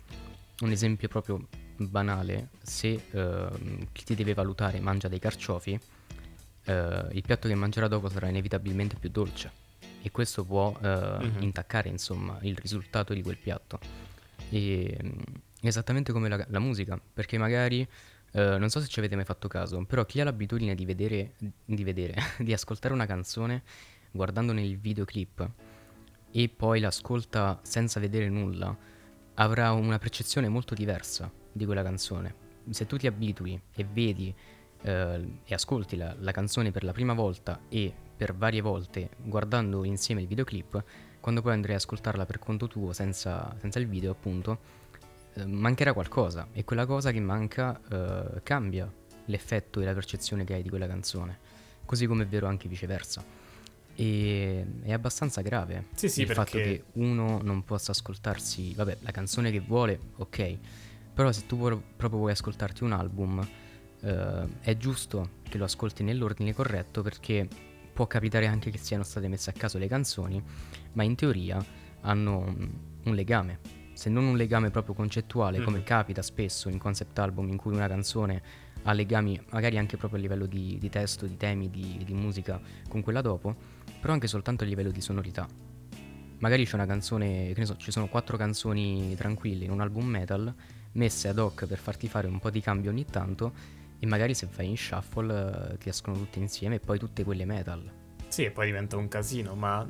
[0.59, 5.79] Un esempio proprio banale, se ehm, chi ti deve valutare mangia dei carciofi,
[6.65, 9.49] eh, il piatto che mangerà dopo sarà inevitabilmente più dolce
[10.01, 10.87] e questo può eh,
[11.21, 11.41] Mhm.
[11.43, 13.79] intaccare insomma il risultato di quel piatto.
[14.49, 15.11] E, mm,
[15.61, 17.87] esattamente come la, la musica, perché magari
[18.31, 21.33] eh, non so se ci avete mai fatto caso, però chi ha l'abitudine di vedere,
[21.65, 23.63] di vedere, di ascoltare una canzone
[24.11, 25.49] guardandone il videoclip
[26.31, 28.75] e poi l'ascolta senza vedere nulla,
[29.35, 32.47] avrà una percezione molto diversa di quella canzone.
[32.69, 34.33] Se tu ti abitui e vedi
[34.81, 39.83] eh, e ascolti la, la canzone per la prima volta e per varie volte guardando
[39.83, 40.83] insieme il videoclip,
[41.19, 44.59] quando poi andrai ad ascoltarla per conto tuo senza, senza il video appunto,
[45.33, 48.91] eh, mancherà qualcosa e quella cosa che manca eh, cambia
[49.25, 51.37] l'effetto e la percezione che hai di quella canzone,
[51.85, 53.23] così come è vero anche viceversa.
[53.95, 58.97] E è abbastanza grave Sì, sì, il perché- fatto che uno non possa ascoltarsi, vabbè,
[59.01, 60.57] la canzone che vuole, ok,
[61.13, 63.45] però se tu vuoi- proprio vuoi ascoltarti un album,
[64.01, 67.45] eh, è giusto che lo ascolti nell'ordine corretto perché
[67.93, 70.41] può capitare anche che siano state messe a caso le canzoni,
[70.93, 71.61] ma in teoria
[72.01, 72.37] hanno
[73.03, 73.59] un legame.
[73.99, 75.83] Se non un legame proprio concettuale, come Mhm.
[75.83, 78.41] capita spesso in concept album in cui una canzone
[78.83, 82.61] ha legami magari anche proprio a livello di, di testo, di temi, di, di musica
[82.87, 83.53] con quella dopo,
[83.99, 85.45] però anche soltanto a livello di sonorità.
[86.37, 90.05] Magari c'è una canzone, che ne so, ci sono quattro canzoni tranquille in un album
[90.05, 90.55] metal
[90.93, 93.51] messe ad hoc per farti fare un po' di cambio ogni tanto
[93.99, 97.43] e magari se fai in shuffle eh, ti escono tutte insieme e poi tutte quelle
[97.43, 97.91] metal.
[98.29, 99.85] Sì, e poi diventa un casino, ma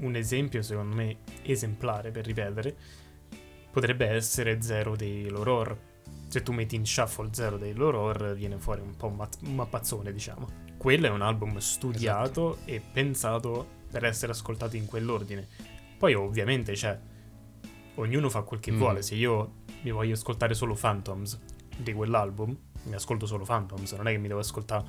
[0.00, 2.76] un esempio secondo me esemplare per ripetere
[3.70, 5.76] potrebbe essere Zero dei Loror.
[6.28, 10.46] Se tu metti in shuffle Zero dei Loror viene fuori un po' un, mappazzone, diciamo.
[10.76, 15.46] Quello è un album studiato e pensato per essere ascoltato in quell'ordine.
[15.96, 16.98] Poi ovviamente c'è
[17.96, 18.78] ognuno fa quel che Mm.
[18.78, 19.02] vuole.
[19.02, 21.38] Se io mi voglio ascoltare solo Phantoms
[21.76, 24.84] di quell'album, mi ascolto solo Phantoms, non è che mi devo ascoltare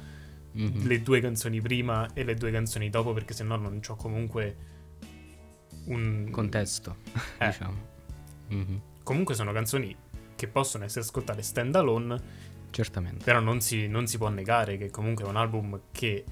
[0.51, 0.87] Mhm.
[0.87, 4.55] le due canzoni prima e le due canzoni dopo perché sennò non ho comunque
[5.85, 6.97] un Contesto,
[7.37, 7.47] Eh.
[7.47, 7.77] diciamo.
[8.49, 9.95] Mhm, Comunque sono canzoni
[10.35, 12.21] che possono essere ascoltate stand alone,
[12.71, 13.23] Certamente.
[13.23, 16.23] però non si, non si può negare che comunque è un album che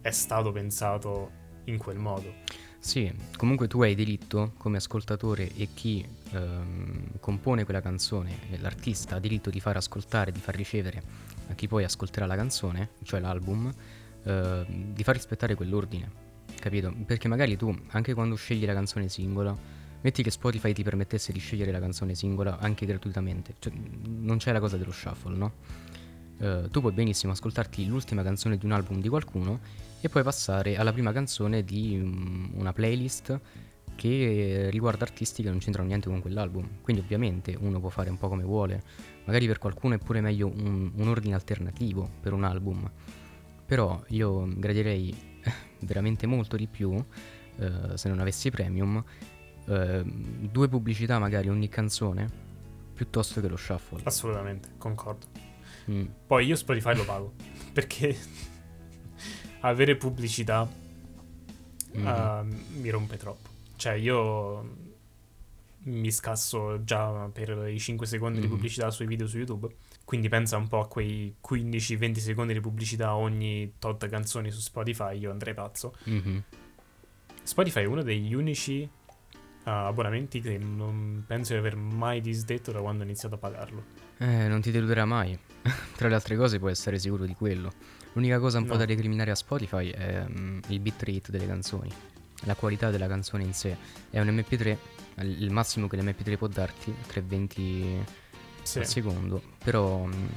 [0.00, 1.30] è stato pensato
[1.64, 2.32] in quel modo.
[2.78, 9.18] Sì, comunque tu hai diritto come ascoltatore e chi ehm, compone quella canzone, l'artista ha
[9.20, 11.02] diritto di far ascoltare, di far ricevere
[11.52, 13.70] a chi poi ascolterà la canzone, cioè l'album,
[14.24, 16.10] eh, di far rispettare quell'ordine,
[16.58, 16.92] capito?
[17.06, 19.56] Perché magari tu, anche quando scegli la canzone singola,
[20.00, 23.72] metti che Spotify ti permettesse di scegliere la canzone singola anche gratuitamente, cioè
[24.04, 25.52] non c'è la cosa dello shuffle, no?
[26.38, 29.60] Uh, tu puoi benissimo ascoltarti l'ultima canzone di un album di qualcuno
[30.00, 33.38] e poi passare alla prima canzone di um, una playlist
[33.94, 36.80] che riguarda artisti che non c'entrano niente con quell'album.
[36.82, 38.82] Quindi ovviamente uno può fare un po' come vuole,
[39.24, 42.90] magari per qualcuno è pure meglio un, un ordine alternativo per un album,
[43.64, 45.40] però io gradirei
[45.80, 49.02] veramente molto di più, uh, se non avessi premium,
[49.66, 52.28] uh, due pubblicità magari ogni canzone,
[52.94, 54.00] piuttosto che lo shuffle.
[54.04, 55.26] Assolutamente, concordo.
[55.90, 56.06] Mm.
[56.26, 57.34] Poi io Spotify lo pago,
[57.72, 58.16] perché
[59.60, 60.68] avere pubblicità
[61.96, 62.06] mm.
[62.06, 63.51] uh, mi rompe troppo.
[63.82, 64.76] Cioè, io
[65.86, 68.42] mi scasso già per i 5 secondi mm.
[68.42, 69.74] di pubblicità sui video su YouTube.
[70.04, 75.18] Quindi pensa un po' a quei 15-20 secondi di pubblicità ogni tot canzoni su Spotify,
[75.18, 75.96] io andrei pazzo.
[76.08, 76.38] Mm-hmm.
[77.42, 78.88] Spotify è uno degli unici
[79.64, 83.82] uh, abbonamenti che non penso di aver mai disdetto da quando ho iniziato a pagarlo.
[84.18, 85.36] Eh, non ti deluderà mai.
[85.96, 87.72] Tra le altre cose puoi essere sicuro di quello.
[88.12, 88.70] L'unica cosa un no.
[88.70, 92.11] po' da recriminare a Spotify è um, il bitrate delle canzoni.
[92.44, 93.76] La qualità della canzone in sé
[94.10, 94.76] è un MP3,
[95.20, 98.04] il massimo che l'MP3 può darti, 320
[98.62, 98.78] sì.
[98.78, 100.28] al secondo, però um,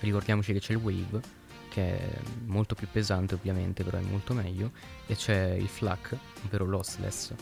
[0.00, 1.20] ricordiamoci che c'è il Wave,
[1.68, 4.72] che è molto più pesante ovviamente, però è molto meglio,
[5.06, 7.32] e c'è il FLAC, ovvero lossless,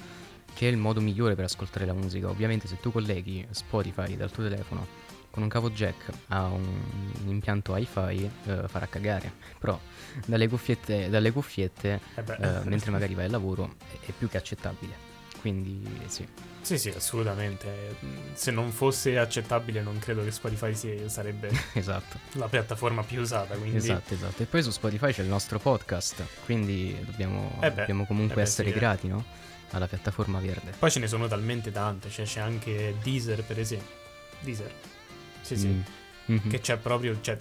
[0.55, 2.29] che è il modo migliore per ascoltare la musica.
[2.29, 4.87] Ovviamente se tu colleghi Spotify dal tuo telefono
[5.37, 9.31] con un cavo jack a un, impianto hi-fi eh, farà cagare.
[9.59, 9.79] Però
[10.25, 14.39] dalle cuffiette, dalle cuffiette eh eh, mentre magari vai al lavoro, è, è più che
[14.39, 15.05] accettabile.
[15.43, 16.27] Quindi sì.
[16.63, 17.97] Sì, sì, assolutamente.
[18.33, 22.19] Se non fosse accettabile, non credo che Spotify sia, sarebbe esatto.
[22.33, 23.55] la piattaforma più usata.
[23.57, 23.77] Quindi...
[23.77, 24.43] Esatto, esatto.
[24.43, 28.37] E poi su Spotify c'è il nostro podcast, quindi dobbiamo, eh beh, dobbiamo comunque eh
[28.37, 29.23] beh, essere sì, grati, no?
[29.73, 30.73] Alla piattaforma verde.
[30.79, 33.95] Poi ce ne sono talmente tante, cioè c'è anche Deezer, per esempio.
[34.41, 34.73] Deezer.
[35.47, 35.69] Sì, sì.
[35.69, 35.81] Mm.
[36.33, 36.49] Mm-hmm.
[36.49, 37.39] Che c'è proprio, cioè,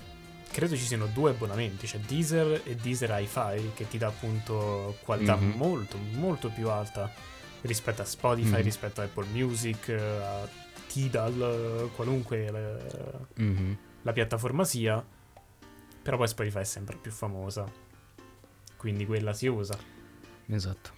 [0.52, 5.36] credo ci siano due abbonamenti, c'è Deezer e Deezer hi-fi che ti dà appunto qualità
[5.36, 5.58] mm-hmm.
[5.58, 7.12] molto, molto più alta
[7.62, 8.62] rispetto a Spotify, mm-hmm.
[8.62, 10.48] rispetto a Apple Music, a
[10.86, 12.78] Tidal, qualunque la,
[13.42, 13.74] mm-hmm.
[14.04, 15.04] la piattaforma sia.
[16.04, 17.66] Però poi Spotify è sempre più famosa,
[18.78, 19.76] quindi quella si usa.
[20.46, 20.92] Esatto,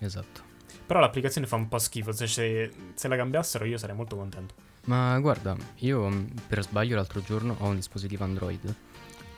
[0.00, 0.48] esatto.
[0.84, 4.69] Però l'applicazione fa un po' schifo, se, se la cambiassero io sarei molto contento.
[4.84, 8.74] Ma guarda, io mm, per sbaglio l'altro giorno ho un dispositivo Android.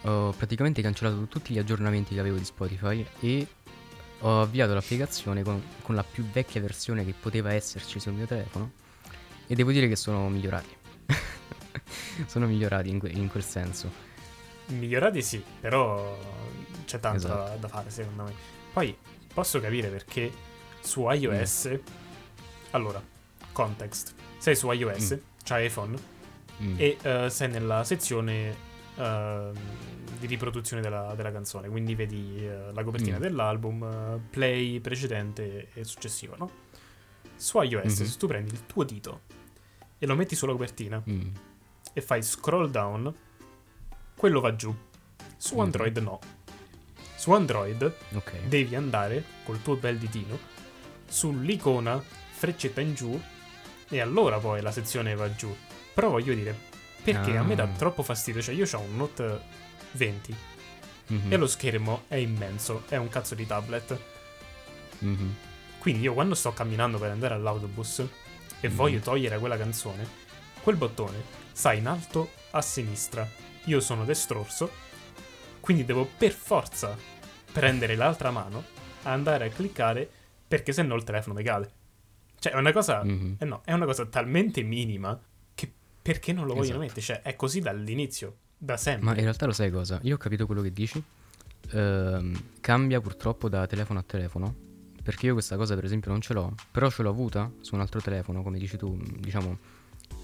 [0.02, 3.46] Ho praticamente cancellato tutti gli aggiornamenti che avevo di Spotify e
[4.20, 8.72] ho avviato l'applicazione con, con la più vecchia versione che poteva esserci sul mio telefono
[9.46, 10.76] e devo dire che sono migliorati.
[12.26, 13.90] sono migliorati in, que- in, quel senso.
[14.66, 16.16] Migliorati sì, però
[16.85, 17.48] c'è tanto esatto.
[17.50, 18.33] da, da, fare secondo me.
[18.72, 18.96] Poi
[19.33, 20.33] posso capire perché
[20.81, 21.68] su iOS...
[21.72, 21.76] Mm.
[22.70, 23.02] Allora,
[23.52, 24.14] context.
[24.38, 25.98] Sei su iOS, mm c'hai iPhone
[26.62, 26.74] mm.
[26.78, 28.56] e uh, sei nella sezione
[28.96, 29.52] uh,
[30.18, 33.20] di riproduzione della, della, canzone, quindi vedi uh, la copertina mm.
[33.20, 36.50] dell'album, play precedente e successivo, no?
[37.36, 38.08] Su iOS, mm-hmm.
[38.08, 39.22] se tu prendi il tuo dito
[39.98, 41.34] e lo metti sulla copertina mm.
[41.92, 43.12] e fai scroll down,
[44.14, 44.74] quello va giù.
[45.36, 45.64] Su mm-hmm.
[45.64, 46.18] Android no.
[47.16, 48.48] Su Android okay.
[48.48, 50.50] devi andare col tuo bel ditino
[51.06, 53.20] sull'icona freccetta in giù
[53.92, 55.55] e allora poi la sezione va giù.
[55.92, 56.57] Però voglio dire,
[57.02, 57.40] perché ah.
[57.40, 57.68] a me dà ah.
[57.76, 58.40] troppo fastidio.
[58.40, 59.40] Cioè, io ho un Note
[59.92, 60.37] 20
[61.12, 61.33] mm-hmm.
[61.33, 63.98] e lo schermo è immenso, è un cazzo di tablet.
[65.05, 65.31] Mm-hmm.
[65.78, 68.09] Quindi io quando sto camminando per andare all'autobus e
[68.66, 68.76] mm-hmm.
[68.76, 70.09] voglio togliere quella canzone,
[70.62, 73.28] quel bottone sta in alto a sinistra.
[73.64, 74.70] Io sono destrorso,
[75.61, 76.96] quindi devo per forza
[77.52, 78.64] prendere l'altra mano,
[79.02, 80.09] andare a cliccare
[80.48, 81.81] perché se no il telefono mi cade.
[82.42, 83.05] Cioè, è una cosa.
[83.05, 83.35] Mm-hmm.
[83.38, 85.16] Eh no, è una cosa talmente minima
[85.55, 87.00] che perché non lo vogliono esatto.
[87.00, 87.00] mettere?
[87.00, 89.05] Cioè, è così dall'inizio, da sempre.
[89.05, 90.00] Ma in realtà lo sai cosa?
[90.02, 91.00] Io ho capito quello che dici.
[91.70, 94.52] Ehm, cambia purtroppo da telefono a telefono.
[95.05, 96.52] Perché io questa cosa, per esempio, non ce l'ho.
[96.72, 99.59] Però ce l'ho avuta su un altro telefono, come dici tu, diciamo.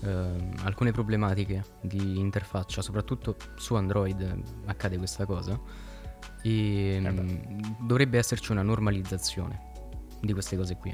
[0.02, 5.56] Ehm, alcune problematiche di interfaccia, soprattutto su Android accade questa cosa.
[6.42, 9.66] E eh dovrebbe esserci una normalizzazione
[10.20, 10.92] di queste cose qui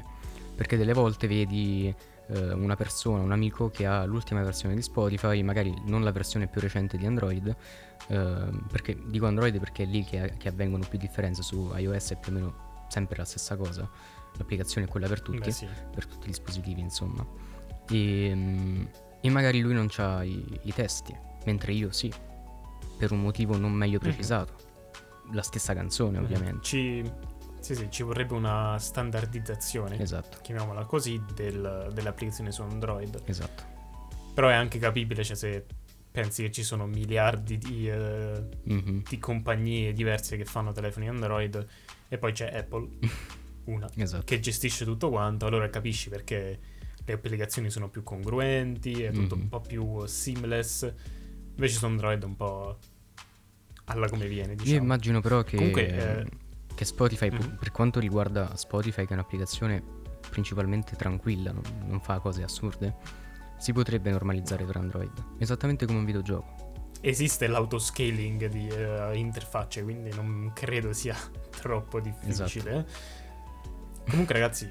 [0.55, 1.93] perché delle volte vedi
[2.27, 6.47] eh, una persona, un amico che ha l'ultima versione di Spotify, magari non la versione
[6.47, 7.55] più recente di Android,
[8.07, 12.17] eh, perché dico Android perché è lì che, che, avvengono più differenze, su iOS è
[12.17, 13.89] più o meno sempre la stessa cosa,
[14.37, 15.67] l'applicazione è quella per tutti, Beh, sì.
[15.93, 17.25] per tutti i dispositivi, insomma.
[17.89, 18.83] E, mm,
[19.21, 21.15] e magari lui non ha i, i testi,
[21.45, 22.11] mentre io sì,
[22.97, 24.63] per un motivo non meglio precisato.
[25.31, 26.61] La stessa canzone, ovviamente.
[26.61, 27.11] Ci,
[27.65, 33.21] sì, sì, ci vorrebbe una standardizzazione, Esatto, chiamiamola così, del- delle applicazioni su Android.
[33.25, 33.63] esatto.
[34.35, 35.65] Però è anche capibile, cioè se
[36.11, 41.65] pensi che ci sono miliardi di, eh, Mhm, di compagnie diverse che fanno telefoni Android
[42.07, 42.87] e poi c'è Apple,
[43.65, 44.23] una, Esatto.
[44.25, 46.59] che gestisce tutto quanto, allora capisci perché
[47.03, 49.41] le applicazioni sono più congruenti, è tutto Mhm.
[49.41, 50.93] un po' più seamless.
[51.55, 52.77] Invece su Android è un po'
[53.85, 54.81] alla come viene, Io diciamo.
[54.83, 55.87] immagino però che, Comunque,
[56.21, 56.25] eh,
[56.75, 57.57] che Spotify, mhm.
[57.57, 59.81] per quanto riguarda Spotify, che è un'applicazione
[60.29, 62.95] principalmente tranquilla, non, non fa cose assurde,
[63.57, 66.73] si potrebbe normalizzare per Android, esattamente come un videogioco.
[67.01, 71.15] Esiste l'autoscaling di eh, interfacce, quindi non credo sia
[71.61, 72.71] troppo difficile.
[72.71, 72.85] Esatto.
[74.09, 74.69] Comunque, ragazzi,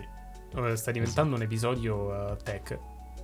[0.55, 2.79] eh, sta diventando un episodio eh, tech.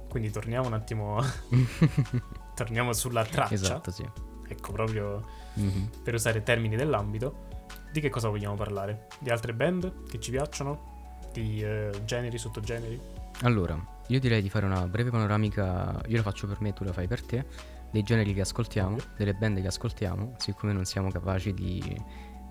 [0.09, 1.21] Quindi torniamo un attimo.
[2.55, 3.55] torniamo sulla traccia.
[3.55, 4.09] esatto, sì.
[4.49, 5.91] Ecco, proprio Mhm.
[6.03, 7.49] per usare termini dell'ambito.
[7.93, 9.09] Di che cosa vogliamo parlare?
[9.19, 11.19] Di altre band che ci piacciono?
[11.33, 13.01] Di eh, generi, sottogeneri?
[13.43, 16.93] Allora, io direi di fare una breve panoramica, io la faccio per me, tu la
[16.93, 17.45] fai per te,
[17.91, 21.83] dei generi che ascoltiamo, delle band che ascoltiamo, siccome non siamo capaci di,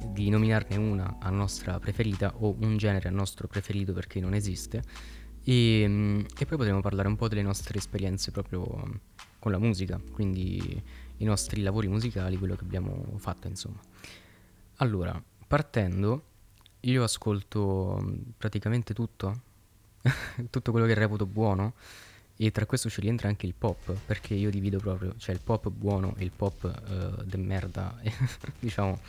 [0.08, 4.84] di nominarne una a nostra preferita o un genere a nostro preferito perché non esiste.
[5.41, 8.99] E, mm, e poi potremo parlare un po' delle nostre esperienze proprio
[9.39, 10.84] con la musica, quindi
[11.15, 13.80] i nostri lavori musicali, quello che abbiamo fatto, insomma.
[14.82, 16.24] Allora, partendo,
[16.82, 19.42] io ascolto mm, praticamente tutto,
[20.50, 21.74] tutto quello che reputo buono
[22.38, 25.70] e tra questo ci rientra anche il pop, perché io divido proprio, cioè il pop
[25.70, 27.94] buono e il pop eh, de merda,
[28.60, 29.00] diciamo,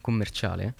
[0.00, 0.74] commerciale.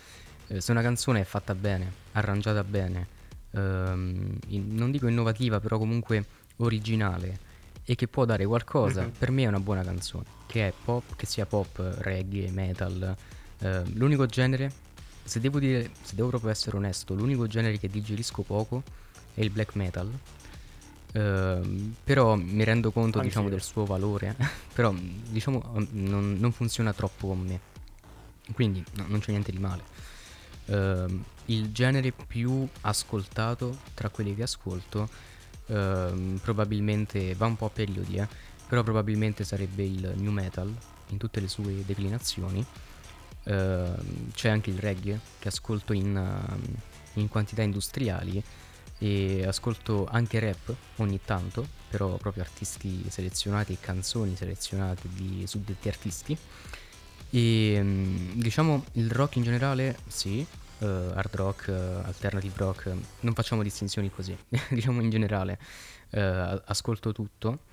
[0.48, 3.06] Eh, se una canzone è fatta bene, arrangiata bene,
[3.52, 6.26] ehm, in- non dico innovativa, però comunque
[6.56, 7.50] originale
[7.84, 9.12] e che può dare qualcosa, Mhm.
[9.16, 13.16] per me è una buona canzone, che è pop, che sia pop, reggae, metal.
[13.62, 14.72] Eh, l'unico genere,
[15.24, 18.82] se devo dire, se devo proprio essere onesto, l'unico genere che digerisco poco
[19.34, 20.10] è il black metal.
[21.14, 23.58] Ehm, però mi rendo conto diciamo Anch'io.
[23.58, 24.34] del suo valore
[24.72, 27.60] però diciamo mm, non, non funziona troppo con me
[28.54, 29.82] quindi no, non c'è niente di male
[30.66, 35.08] Ehm, il genere più ascoltato tra quelli che ascolto
[35.66, 38.28] ehm, probabilmente va un po' a periodi eh,
[38.68, 40.72] però probabilmente sarebbe il new metal
[41.08, 42.64] in tutte le sue declinazioni
[43.44, 46.62] Ehm, c'è anche il reggae che ascolto in, ehm,
[47.14, 48.42] in quantità industriali
[48.98, 55.88] e ascolto anche rap ogni tanto, però proprio artisti selezionati e canzoni selezionate di suddetti
[55.88, 56.36] artisti.
[57.30, 60.46] E mm, diciamo il rock in generale, sì,
[60.78, 64.36] eh, hard rock, eh, alternative rock, non facciamo distinzioni così,
[64.70, 65.58] diciamo in generale,
[66.10, 67.70] eh, ascolto tutto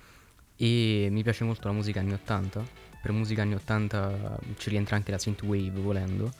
[0.56, 2.89] e mi piace molto la musica anni 80.
[3.00, 6.32] Per musica anni 80 ci rientra anche la synthwave volendo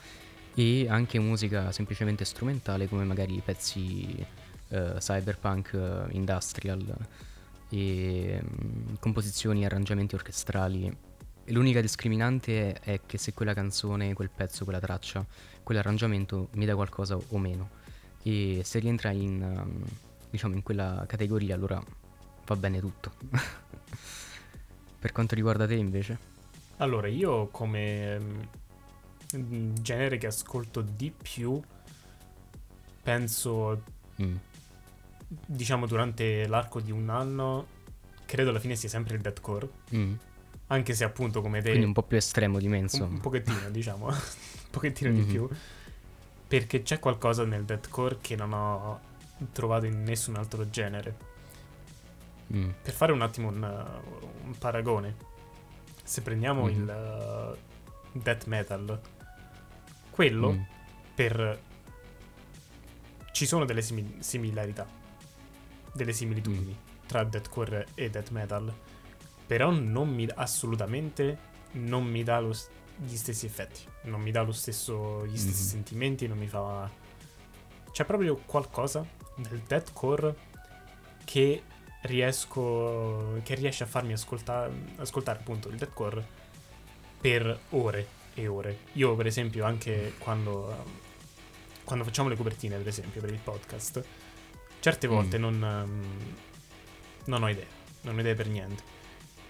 [0.53, 4.25] e anche musica semplicemente strumentale come magari pezzi
[4.69, 6.95] eh, cyberpunk, eh, industrial
[7.69, 10.95] e mm, composizioni arrangiamenti orchestrali.
[11.45, 15.25] L'unica discriminante è, è che se quella canzone, quel pezzo, quella traccia,
[15.63, 17.69] quell'arrangiamento mi dà qualcosa o meno.
[18.23, 19.83] E se rientra in, um,
[20.29, 21.81] diciamo, in quella categoria allora
[22.45, 23.13] va bene tutto.
[24.99, 26.30] per quanto riguarda te invece?
[26.81, 28.19] Allora, io come
[29.37, 31.61] mm, genere che ascolto di più,
[33.03, 33.83] penso,
[34.21, 34.35] Mm,
[35.45, 37.65] diciamo, durante l'arco di un anno,
[38.25, 39.69] credo alla fine sia sempre il deathcore.
[39.95, 40.13] mm.
[40.67, 41.69] Anche se appunto come te...
[41.69, 43.05] Quindi un po' più estremo di me, un, insomma.
[43.13, 44.15] un pochettino, diciamo, un
[44.69, 45.27] pochettino di Mhm.
[45.27, 45.49] più.
[46.47, 48.99] Perché c'è qualcosa nel deathcore che non ho
[49.53, 51.15] trovato in nessun altro genere.
[52.53, 53.63] Mm, Per fare un attimo un,
[54.45, 55.15] un paragone,
[56.11, 56.69] se prendiamo Mhm.
[56.69, 57.55] il
[58.13, 58.99] uh, death metal,
[60.09, 60.61] quello mm,
[61.15, 61.61] per...
[63.31, 64.85] Ci sono delle simi- similarità,
[65.93, 68.73] delle similitudini tra deathcore e death metal,
[69.47, 72.53] però non mi assolutamente non mi dà lo
[72.97, 75.69] gli stessi effetti, non mi dà lo stesso, gli stessi Mhm.
[75.69, 76.89] sentimenti, non mi fa...
[77.89, 79.05] C'è proprio qualcosa
[79.37, 80.35] nel deathcore
[81.23, 81.63] che
[82.01, 86.25] riesco, che riesce a farmi ascoltare, ascoltare appunto il deathcore
[87.19, 88.79] per ore e ore.
[88.93, 90.99] Io per esempio anche quando
[91.83, 94.01] quando facciamo le copertine, per esempio, per il podcast,
[94.79, 95.11] certe Mm.
[95.11, 96.35] volte non, ehm,
[97.25, 97.67] non ho idee,
[98.01, 98.83] non ho idee per niente.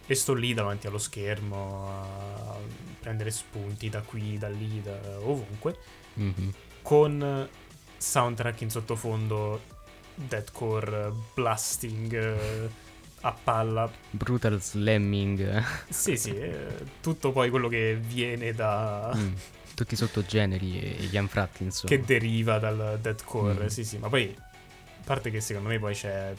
[0.08, 2.58] E sto lì davanti allo schermo a
[3.00, 5.78] prendere spunti da qui, da lì, da ovunque,
[6.16, 6.54] mhm.
[6.82, 7.48] con
[7.96, 9.62] soundtrack in sottofondo
[10.16, 12.70] deathcore, blasting, eh,
[13.22, 13.90] a palla.
[14.10, 15.64] Brutal slamming.
[15.90, 16.68] Sì, sì, eh,
[17.02, 19.12] tutto poi quello che viene da...
[19.16, 19.34] Mm,
[19.76, 21.96] tutti i sottogeneri e gli anfratti, insomma.
[21.96, 23.68] che deriva dal deathcore, Mm.
[23.68, 26.34] sì, sì, ma poi a parte che secondo me poi c'è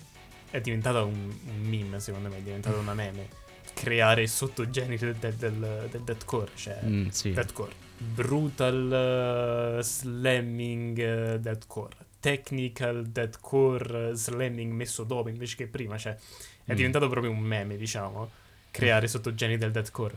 [0.51, 1.14] è diventata un,
[1.47, 3.27] un meme, secondo me, è diventata una meme
[3.75, 7.33] creare sottogeneri del, del, del, del deathcore, cioè Mm, sì.
[7.33, 15.99] deathcore, brutal uh, slamming uh, deathcore, technical deathcore uh, slamming messo dopo invece che prima,
[15.99, 16.16] cioè
[16.64, 16.77] è Mm.
[16.77, 18.31] diventato proprio un meme, diciamo,
[18.70, 20.16] creare sottogeneri del deathcore.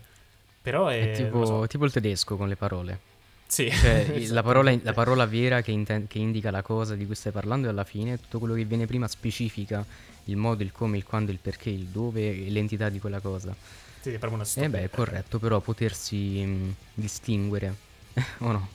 [0.61, 2.99] Però è, È lo so, tipo, tipo il tedesco con le parole.
[3.47, 4.43] sì, Cioè, la, esatto.
[4.43, 7.69] parola, la parola vera che, inten- che indica la cosa di cui stai parlando e
[7.71, 9.85] alla fine tutto quello che viene prima specifica
[10.25, 13.55] il modo, il come, il quando, il perché, il dove e l'entità di quella cosa.
[13.99, 14.65] Sì, è proprio una E storia.
[14.65, 17.75] Eh beh, è corretto, però potersi mh, distinguere,
[18.39, 18.69] o no?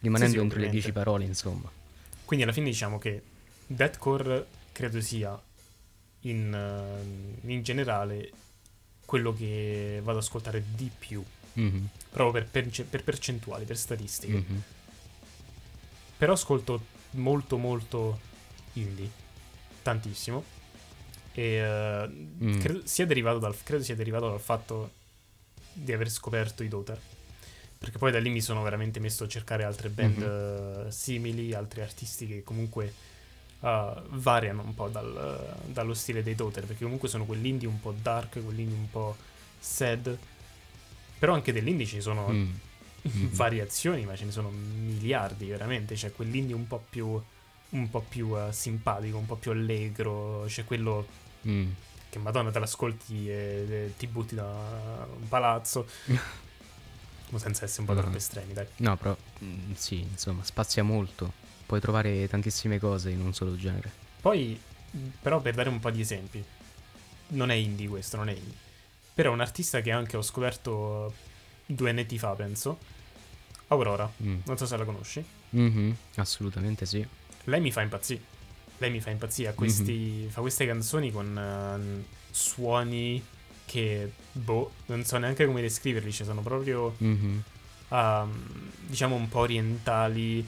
[0.00, 1.70] Rimanendo Sì, sì, entro le dieci parole, insomma.
[2.26, 3.22] Quindi alla fine diciamo che
[3.66, 5.40] deathcore credo sia
[6.22, 8.30] in, eh, in generale
[9.06, 11.24] quello che vado ad ascoltare di più,
[11.54, 14.34] Mhm, proprio per, perce- per percentuali, per statistiche.
[14.36, 14.62] mhm.
[16.18, 18.20] Però ascolto molto molto
[18.74, 19.08] indie,
[19.82, 20.42] tantissimo.
[21.32, 22.60] E eh, Mm.
[22.60, 24.90] credo, sia derivato dal, credo sia derivato dal fatto
[25.72, 26.98] di aver scoperto i Daughter.
[27.78, 30.86] Perché poi da lì mi sono veramente messo a cercare altre band Mhm.
[30.86, 32.92] eh, simili, altri artisti che comunque
[33.60, 36.64] eh, variano un po' dal- dallo stile dei Daughter.
[36.64, 39.16] Perché comunque sono quell'indie un po' dark, quell'indie un po'
[39.58, 40.16] sad.
[41.18, 42.50] Però anche dell'indie ci sono Mm.
[43.06, 43.28] Mhm.
[43.32, 45.94] variazioni, ma ce ne sono miliardi veramente.
[45.94, 47.20] C'è quell'indie un po' più,
[47.70, 50.44] un po' più eh, simpatico, un po' più allegro.
[50.46, 51.06] C'è quello
[51.46, 51.70] Mm.
[52.10, 55.86] che Madonna te l'ascolti e, e ti butti da un palazzo.
[57.34, 58.02] Senza essere un po' Ah.
[58.02, 58.66] troppo estremi, dai.
[58.76, 61.32] No, però mm, sì, insomma, spazia molto.
[61.66, 63.90] Puoi trovare tantissime cose in un solo genere.
[64.20, 64.58] Poi,
[64.90, 66.42] mh, però, per dare un po' di esempi,
[67.28, 68.54] non è indie questo, non è indie.
[69.14, 71.12] Però un artista che anche ho scoperto
[71.66, 72.78] due annetti fa, penso.
[73.68, 74.38] Aurora, Mm.
[74.44, 75.24] non so se la conosci.
[75.50, 77.04] Mhm, Assolutamente sì.
[77.44, 78.20] Lei mi fa impazzire.
[78.78, 79.54] Lei mi fa impazzire.
[79.54, 83.20] Questi, Fa queste canzoni con ehm, suoni
[83.66, 86.10] che, boh, non so neanche come descriverli.
[86.10, 87.42] Cioè, sono proprio, Mhm.
[87.90, 90.46] ehm, diciamo, un po' orientali,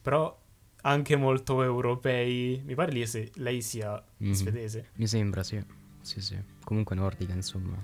[0.00, 0.38] però
[0.82, 2.62] anche molto europei.
[2.64, 4.32] Mi pare lì se lei sia Mhm.
[4.32, 4.90] svedese.
[4.94, 5.60] Mi sembra, sì.
[6.02, 6.36] Sì, sì.
[6.64, 7.76] Comunque nordica, insomma.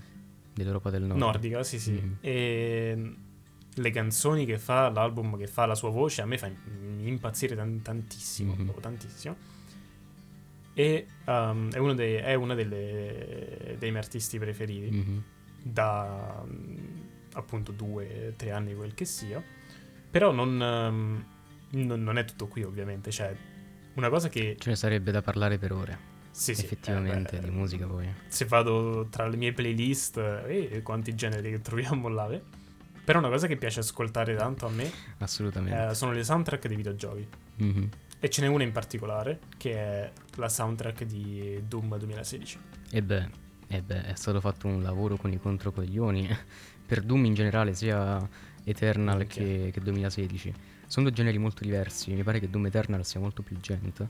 [0.55, 1.19] Dell'Europa del Nord.
[1.19, 1.93] Nordica, sì, sì.
[1.93, 2.17] Mhm.
[2.21, 3.15] E
[3.79, 6.51] le canzoni che fa, l'album che fa, la sua voce, a me fa
[7.03, 8.65] impazzire tan- tantissimo, Mhm.
[8.65, 9.37] proprio tantissimo.
[10.79, 15.23] E um, è uno dei, è una delle, dei miei artisti preferiti Mhm.
[15.63, 16.77] da mm,
[17.33, 19.43] appunto due, tre anni, quel che sia.
[20.11, 21.25] Però non, um,
[21.71, 23.11] non, non è tutto qui, ovviamente.
[23.11, 23.35] Cioè,
[23.95, 24.57] una cosa che...
[24.59, 25.99] Ce ne sarebbe da parlare per ore.
[26.31, 28.07] Sì, effettivamente, eh, beh, di musica poi.
[28.29, 32.31] se vado tra le mie playlist e quanti generi che troviamo là.
[32.31, 32.43] eh.
[33.03, 35.91] Però una cosa che piace ascoltare tanto a me Assolutamente.
[35.91, 37.27] eh, sono le soundtrack dei videogiochi.
[37.57, 37.89] Mhm.
[38.27, 42.59] E ce n'è una in particolare che è la soundtrack di Doom 2016.
[42.91, 43.29] E beh,
[43.69, 46.29] e beh, è stato fatto un lavoro con i controcoglioni.
[46.85, 48.29] per Doom in generale, sia
[48.65, 49.45] Eternal Minchia.
[49.45, 50.53] che, che 2016.
[50.89, 52.13] Sono due generi molto diversi.
[52.15, 54.05] Mi pare che Doom Eternal sia molto più gent.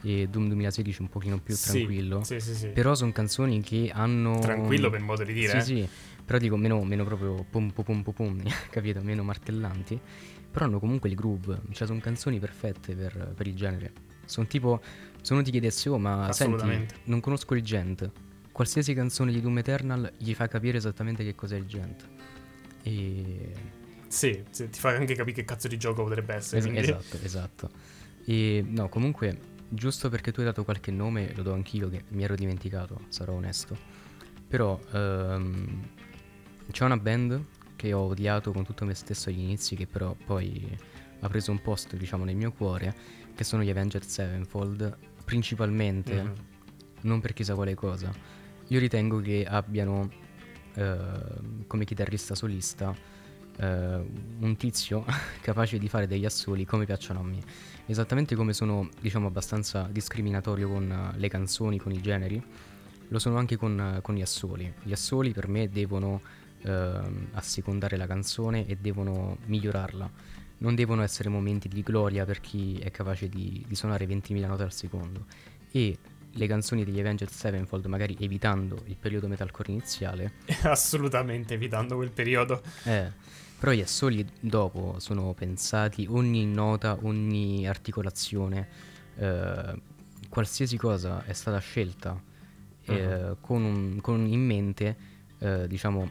[0.00, 2.24] E Doom 2016 un pochino più Sì, tranquillo.
[2.24, 2.68] Sì, sì, sì.
[2.68, 4.38] Però sono canzoni che hanno.
[4.38, 5.50] Tranquillo per modo di dire.
[5.50, 5.60] Sì, eh.
[5.60, 5.88] sì.
[6.24, 9.02] Però dico meno, meno proprio pum pum pum pum, capito?
[9.02, 10.00] Meno martellanti.
[10.50, 11.60] Però hanno comunque il groove.
[11.70, 13.92] Cioè, sono canzoni perfette per, per il genere.
[14.24, 14.80] Sono tipo.
[15.20, 18.10] Se uno ti chiedesse, oh, ma senti, non conosco il gent.
[18.52, 22.08] Qualsiasi canzone di Doom Eternal gli fa capire esattamente che cos'è il gent.
[22.82, 23.52] E.
[24.08, 26.58] Sì, sì, ti fa anche capire che cazzo di gioco potrebbe essere.
[26.58, 27.70] Es- quindi- esatto, esatto.
[28.24, 29.38] E no, comunque,
[29.68, 33.34] giusto perché tu hai dato qualche nome, lo do anch'io che mi ero dimenticato, sarò
[33.34, 33.76] onesto.
[34.48, 35.82] Però ehm,
[36.70, 37.44] c'è una band
[37.78, 40.76] che ho odiato con tutto me stesso agli inizi, che però poi
[41.20, 42.92] ha preso un posto, diciamo, nel mio cuore,
[43.36, 46.32] che sono gli Avenged Sevenfold, principalmente Mhm.
[47.02, 48.12] non per chissà quale cosa.
[48.68, 50.10] Io ritengo che abbiano
[50.74, 50.96] eh,
[51.68, 52.94] come chitarrista solista
[53.60, 54.04] eh,
[54.40, 55.04] un tizio
[55.40, 57.38] capace di fare degli assoli come piacciono a me.
[57.86, 62.42] Esattamente come sono, diciamo, abbastanza discriminatorio con eh, le canzoni, con i generi,
[63.08, 64.72] lo sono anche con, eh, con gli assoli.
[64.82, 66.20] Gli assoli per me devono
[66.62, 70.10] ehm, assecondare la canzone e devono migliorarla.
[70.58, 74.62] Non devono essere momenti di gloria per chi è capace di, di suonare 20.000 note
[74.64, 75.26] al secondo.
[75.70, 75.96] E
[76.32, 80.32] le canzoni degli Avenged Sevenfold, magari evitando il periodo metalcore iniziale,
[80.62, 82.62] Assolutamente evitando quel periodo.
[82.84, 83.10] eh,
[83.58, 88.68] però gli assoli dopo sono pensati, ogni nota, ogni articolazione,
[89.16, 89.80] eh,
[90.28, 92.20] qualsiasi cosa è stata scelta
[92.84, 93.36] eh, Mhm.
[93.40, 94.96] con, un- con in mente,
[95.38, 96.08] eh, diciamo,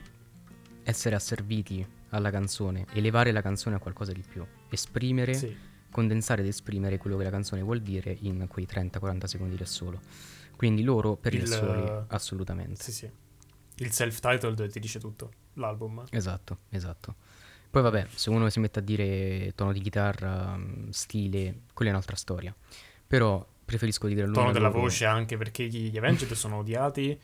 [0.87, 5.55] essere asserviti alla canzone, elevare la canzone a qualcosa di più, esprimere, Sì,
[5.91, 9.99] condensare ed esprimere quello che la canzone vuol dire in quei 30-40 secondi del solo.
[10.55, 12.81] Quindi loro per il, soli, assolutamente.
[12.81, 13.09] sì, sì.
[13.79, 16.05] Il self-titled ti dice tutto, l'album.
[16.09, 17.15] Esatto, esatto.
[17.69, 21.93] Poi vabbè, se uno si mette a dire tono di chitarra, mh, stile, quella è
[21.93, 22.55] un'altra storia.
[23.05, 26.57] Però preferisco di gran lunga tono della loro- voce anche perché gli gli Avenged sono
[26.57, 27.19] odiati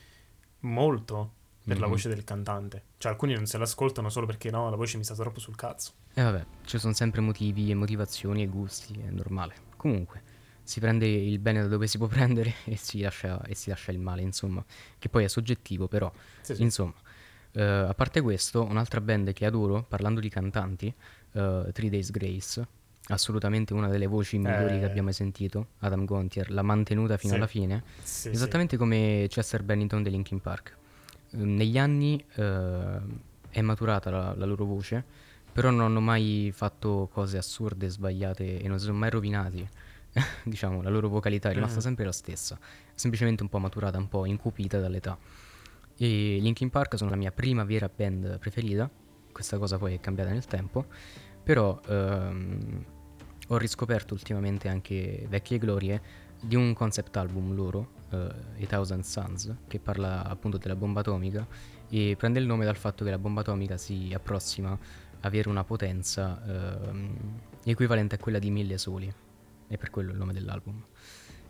[0.60, 1.34] molto
[1.66, 1.92] per la Mhm.
[1.92, 2.84] voce del cantante.
[2.98, 5.92] Cioè alcuni non se l'ascoltano solo perché no, la voce mi sta troppo sul cazzo.
[6.14, 9.56] E vabbè, ci sono sempre motivi e motivazioni e gusti, è normale.
[9.78, 10.22] Comunque,
[10.64, 12.08] si prende il bene da dove si può
[12.38, 14.64] prendere e si lascia, e si lascia il male, insomma.
[15.00, 16.12] Che poi è soggettivo, però.
[16.42, 16.62] Sì, sì.
[16.62, 16.94] Insomma,
[17.54, 20.88] eh, a parte questo, un'altra band che adoro, parlando di cantanti,
[21.34, 22.68] eh, Three Days Grace,
[23.08, 24.80] assolutamente una delle voci migliori Eh.
[24.80, 27.38] che abbiamo mai sentito, Adam Gontier, l'ha mantenuta fino Sì.
[27.38, 30.78] alla fine, esattamente come Chester Bennington dei Linkin Park.
[31.34, 32.98] Eh, negli anni eh,
[33.50, 35.04] è maturata la, la loro voce,
[35.52, 39.68] però non hanno mai fatto cose assurde, sbagliate e non si sono mai rovinati.
[40.46, 41.82] diciamo, la loro vocalità è rimasta Mhm.
[41.82, 42.58] sempre la stessa,
[42.94, 45.18] semplicemente un po' maturata, un po' incupita dall'età.
[45.98, 48.90] E Linkin Park sono la mia prima vera band preferita,
[49.32, 50.86] questa cosa poi è cambiata nel tempo,
[51.44, 52.86] però ehm,
[53.48, 56.02] ho riscoperto ultimamente anche vecchie glorie
[56.42, 61.46] di un concept album loro, eh, A Thousand Suns, che parla appunto della bomba atomica
[61.90, 64.78] e prende il nome dal fatto che la bomba atomica si approssima a
[65.22, 69.14] avere una potenza ehm, equivalente a quella di mille soli,
[69.68, 70.84] e per quello il nome dell'album.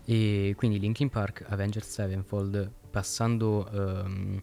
[0.06, 4.42] E quindi Linkin Park, Avengers Sevenfold, passando ehm,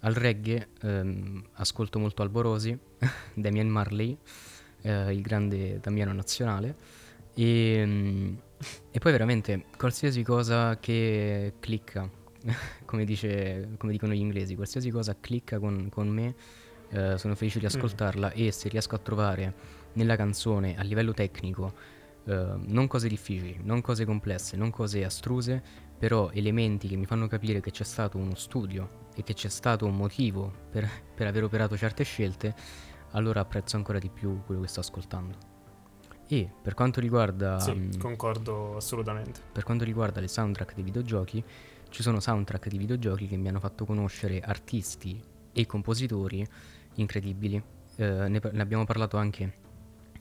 [0.00, 2.78] al reggae, ehm, ascolto molto Alborosi,
[3.34, 4.16] Damian Marley,
[4.82, 6.76] eh, il grande Damiano nazionale,
[7.34, 8.34] e, mm,
[8.90, 12.08] e poi veramente qualsiasi cosa che clicca,
[12.84, 16.34] come, dice, come dicono gli inglesi, qualsiasi cosa clicca con, con me,
[16.90, 19.54] eh, sono felice di ascoltarla e se riesco a trovare
[19.94, 21.72] nella canzone a livello tecnico
[22.24, 25.62] eh, non cose difficili, non cose complesse, non cose astruse,
[25.98, 29.86] però elementi che mi fanno capire che c'è stato uno studio e che c'è stato
[29.86, 32.54] un motivo per, per aver operato certe scelte,
[33.12, 35.49] allora apprezzo ancora di più quello che sto ascoltando.
[36.32, 39.40] E per quanto riguarda, Sì, mm, concordo assolutamente.
[39.50, 41.42] per quanto riguarda le soundtrack dei videogiochi,
[41.88, 45.20] ci sono soundtrack di videogiochi che mi hanno fatto conoscere artisti
[45.52, 46.46] e compositori
[46.94, 47.60] incredibili.
[47.96, 49.52] Eh, ne, ne abbiamo parlato anche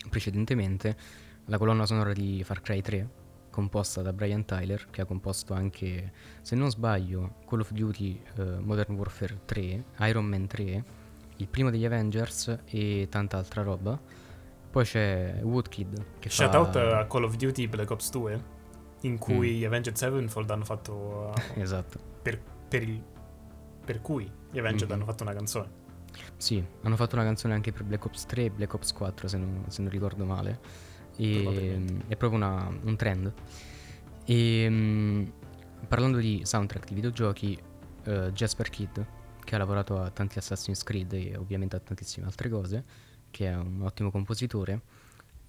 [0.09, 0.97] precedentemente.
[1.45, 3.09] La colonna sonora di Far Cry 3,
[3.51, 8.43] composta da Brian Tyler, che ha composto anche, se non sbaglio, Call of Duty eh,
[8.59, 10.83] Modern Warfare 3, Iron Man 3,
[11.37, 14.27] il primo degli Avengers e tanta altra roba.
[14.71, 16.57] Poi c'è Woodkid che Shout fa...
[16.59, 18.43] out a Call of Duty Black Ops 2,
[19.01, 19.59] in cui Mm.
[19.59, 21.33] gli Avenged Sevenfold hanno fatto...
[21.35, 21.99] uh, Esatto.
[22.21, 23.03] per, per il-
[23.83, 24.93] per cui gli Avenged Mhm.
[24.95, 25.77] hanno fatto una canzone.
[26.37, 29.37] Sì, hanno fatto una canzone anche per Black Ops 3 e Black Ops 4 se
[29.37, 30.59] non, se non ricordo male.
[31.15, 32.05] E, Probabilmente.
[32.07, 33.33] è proprio una- un trend.
[34.25, 35.25] E mm,
[35.87, 37.59] parlando di soundtrack di videogiochi,
[38.03, 38.99] eh, Jasper Kidd,
[39.43, 42.83] che ha lavorato a tanti Assassin's Creed e ovviamente a tantissime altre cose,
[43.31, 44.81] che è un ottimo compositore.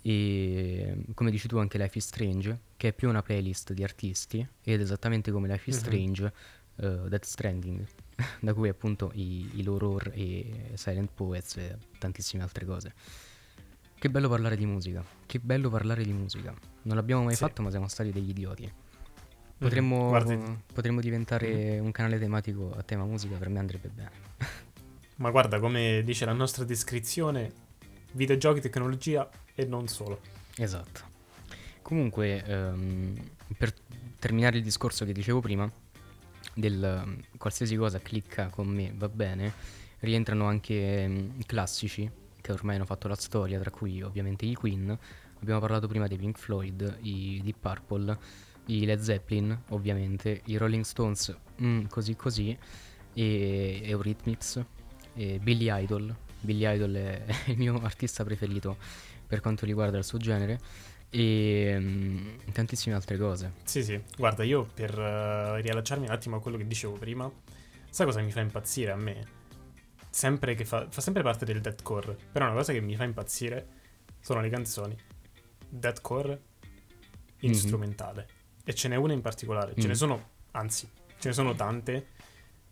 [0.02, 3.82] E mm, come dici tu anche Life is Strange, che è più una playlist di
[3.82, 5.82] artisti, ed esattamente come Life is Mhm.
[5.82, 6.32] Strange,
[6.76, 7.86] eh, Death Stranding,
[8.40, 12.92] da cui appunto i, i loro horror e Silent Poets e tantissime altre cose.
[14.00, 16.54] Che bello parlare di musica, che bello parlare di musica.
[16.82, 17.40] Non l'abbiamo mai Sì.
[17.44, 18.72] fatto, ma siamo stati degli idioti.
[19.58, 20.08] Potremmo, Mhm.
[20.08, 24.10] Guardi- potremmo diventare un canale tematico a tema musica, per me andrebbe bene.
[25.16, 27.52] Ma guarda, come dice la nostra descrizione,
[28.12, 30.20] videogiochi, tecnologia e non solo.
[30.56, 31.08] Esatto.
[31.82, 33.18] Comunque, ehm,
[33.56, 33.72] per
[34.18, 35.70] terminare il discorso che dicevo prima,
[36.54, 39.52] del ehm, qualsiasi cosa clicca con me va bene,
[40.00, 44.96] rientrano anche i classici che ormai hanno fatto la storia, tra cui ovviamente i Queen.
[45.40, 48.18] Abbiamo parlato prima dei Pink Floyd, i Deep Purple,
[48.66, 52.56] i Led Zeppelin, ovviamente, i Rolling Stones, mm, così così,
[53.12, 54.64] e Eurythmics,
[55.14, 56.14] e Billy Idol.
[56.40, 58.76] Billy Idol è il mio artista preferito
[59.26, 60.58] per quanto riguarda il suo genere
[61.10, 63.52] e mm, tantissime altre cose.
[63.64, 67.30] Sì, sì, guarda, io per eh, riallacciarmi un attimo a quello che dicevo prima,
[67.88, 69.38] sai cosa mi fa impazzire a me?
[70.10, 73.66] Sempre che fa, fa sempre parte del deathcore, però una cosa che mi fa impazzire
[74.20, 74.96] sono le canzoni
[75.68, 76.40] deathcore
[77.42, 77.52] Mhm.
[77.52, 78.28] strumentale.
[78.64, 79.96] E ce n'è una in particolare, ce ne Mm.
[79.96, 80.88] sono, anzi,
[81.18, 82.08] ce ne sono tante,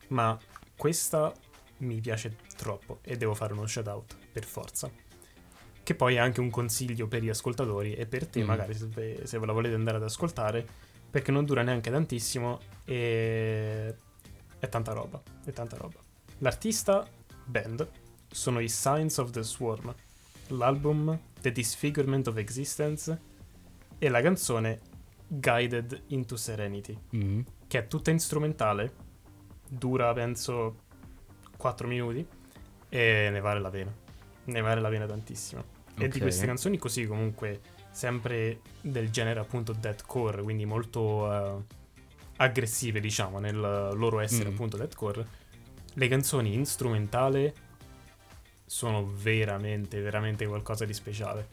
[0.08, 0.38] ma
[0.76, 1.32] questa
[1.78, 4.90] mi piace troppo e devo fare uno shout out per forza.
[5.82, 8.46] Che poi è anche un consiglio per gli ascoltatori e per te, Mm.
[8.46, 10.66] magari se, se ve la volete andare ad ascoltare,
[11.10, 13.94] perché non dura neanche tantissimo e
[14.58, 15.98] è tanta roba, è tanta roba.
[16.38, 17.08] L'artista
[17.44, 17.88] band
[18.30, 19.94] sono i Signs of the Swarm,
[20.48, 23.18] l'album The Disfigurement of Existence
[23.98, 24.80] e la canzone
[25.26, 27.44] Guided into Serenity, Mhm.
[27.66, 28.92] che è tutta strumentale,
[29.68, 30.86] dura penso
[31.58, 32.26] 4 minuti
[32.88, 33.94] e ne vale la pena.
[34.44, 35.62] Ne vale la pena tantissimo.
[35.98, 41.62] E di queste canzoni così comunque sempre del genere appunto deathcore, quindi molto eh,
[42.36, 44.52] aggressive diciamo nel loro essere Mm.
[44.52, 45.26] appunto deathcore,
[45.94, 47.52] le canzoni in strumentale
[48.64, 51.48] sono veramente, veramente qualcosa di speciale.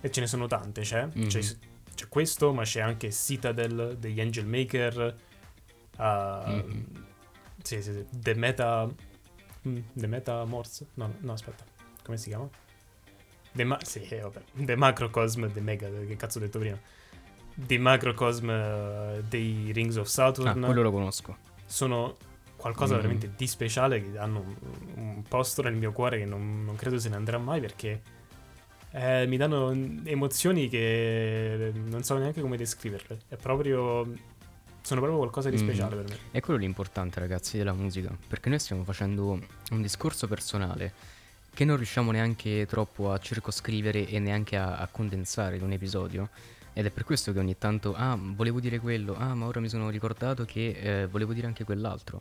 [0.00, 1.06] E ce ne sono tante, c'è.
[1.12, 1.28] Mhm.
[1.28, 1.40] C'è,
[1.94, 5.16] c'è questo, ma c'è anche Citadel degli Angel Maker.
[5.98, 6.86] uh, Mhm.
[7.62, 8.04] Sì, sì, sì.
[8.10, 8.92] The Meta.
[9.68, 10.86] Mm, The Meta Morse?
[10.94, 11.64] No, no, aspetta.
[12.02, 12.48] Come si chiama?
[13.52, 14.40] The, ma- sì, eh, vabbè.
[14.54, 16.78] The Macrocosm, The Mega, che cazzo ho detto prima?
[17.54, 21.36] The Macrocosm eh, dei Rings of Saturn Ah, quello lo conosco.
[21.66, 22.16] sono
[22.56, 23.00] qualcosa Mhm.
[23.00, 24.56] veramente di speciale che hanno un,
[24.96, 28.02] un posto nel mio cuore che non, non credo se ne andrà mai perché
[28.90, 29.70] eh, mi danno
[30.04, 33.20] emozioni che non so neanche come descriverle.
[33.28, 34.04] È proprio.
[34.84, 35.62] Sono proprio qualcosa di Mhm.
[35.62, 36.18] speciale per me.
[36.30, 38.14] È quello l'importante, ragazzi, della musica.
[38.28, 40.92] Perché noi stiamo facendo un discorso personale
[41.54, 46.28] che non riusciamo neanche troppo a circoscrivere e neanche a, a condensare in un episodio.
[46.74, 49.70] Ed è per questo che ogni tanto, ah, volevo dire quello, ah, ma ora mi
[49.70, 50.70] sono ricordato che
[51.02, 52.20] eh, volevo dire anche quell'altro.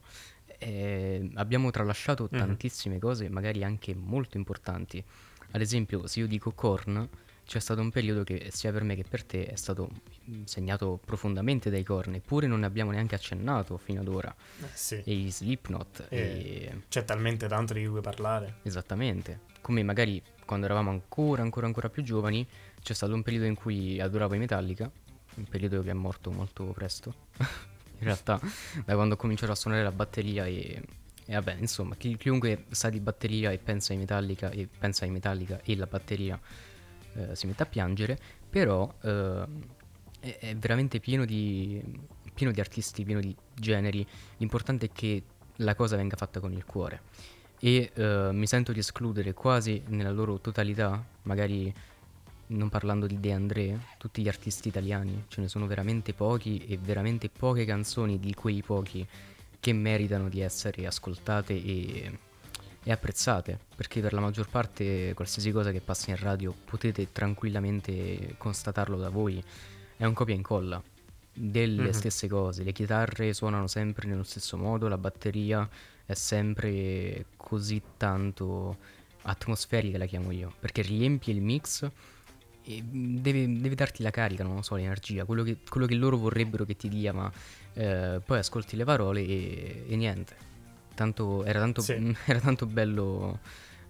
[0.58, 2.38] Eh, abbiamo tralasciato Mhm.
[2.40, 5.04] tantissime cose, magari anche molto importanti.
[5.52, 7.06] Ad esempio, se io dico corn,
[7.46, 9.90] c'è stato un periodo che sia per me che per te è stato
[10.46, 14.34] segnato profondamente dai corn, eppure non ne abbiamo neanche accennato fino ad ora.
[14.62, 15.02] Eh, sì.
[15.04, 16.18] E i Slipknot, Eh.
[16.18, 16.82] e...
[16.88, 18.56] C'è talmente tanto di cui parlare.
[18.64, 19.42] esattamente.
[19.62, 22.46] Come magari quando eravamo ancora, ancora, ancora più giovani,
[22.82, 24.90] c'è stato un periodo in cui adoravo i Metallica,
[25.36, 27.14] un periodo che è morto molto presto.
[28.00, 28.40] in realtà,
[28.86, 30.82] da quando ho cominciato a suonare la batteria e...
[31.26, 35.12] E vabbè, insomma, chi- chiunque sa di batteria e pensa ai Metallica e pensa ai
[35.12, 36.38] Metallica e la batteria
[37.16, 38.18] eh, si mette a piangere,
[38.50, 39.46] però eh,
[40.20, 41.82] è, è veramente pieno di,
[42.34, 44.06] pieno di artisti, pieno di generi.
[44.38, 45.24] L'importante è che
[45.58, 47.02] la cosa venga fatta con il cuore.
[47.60, 51.74] E eh, mi sento di escludere quasi nella loro totalità, magari
[52.48, 56.78] non parlando di De André, tutti gli artisti italiani, ce ne sono veramente pochi e
[56.78, 59.08] veramente poche canzoni di quei pochi
[59.60, 62.20] che meritano di essere ascoltate e,
[62.84, 68.36] e apprezzate, perché per la maggior parte qualsiasi cosa che passa in radio potete tranquillamente
[68.38, 69.42] constatarlo da voi,
[69.96, 70.82] è un copia e incolla
[71.36, 71.92] delle Mhm.
[71.92, 75.68] stesse cose, le chitarre suonano sempre nello stesso modo, la batteria
[76.06, 78.78] è sempre così tanto
[79.24, 81.90] atmosferica la chiamo io, perché riempie il mix
[82.66, 86.18] e deve, deve darti la carica, non lo so, l'energia, quello che, quello che loro
[86.18, 87.32] vorrebbero che ti dia, ma
[87.74, 90.52] eh, poi ascolti le parole e, e niente.
[90.96, 92.16] Tanto, era, tanto, Sì.
[92.26, 93.40] era tanto bello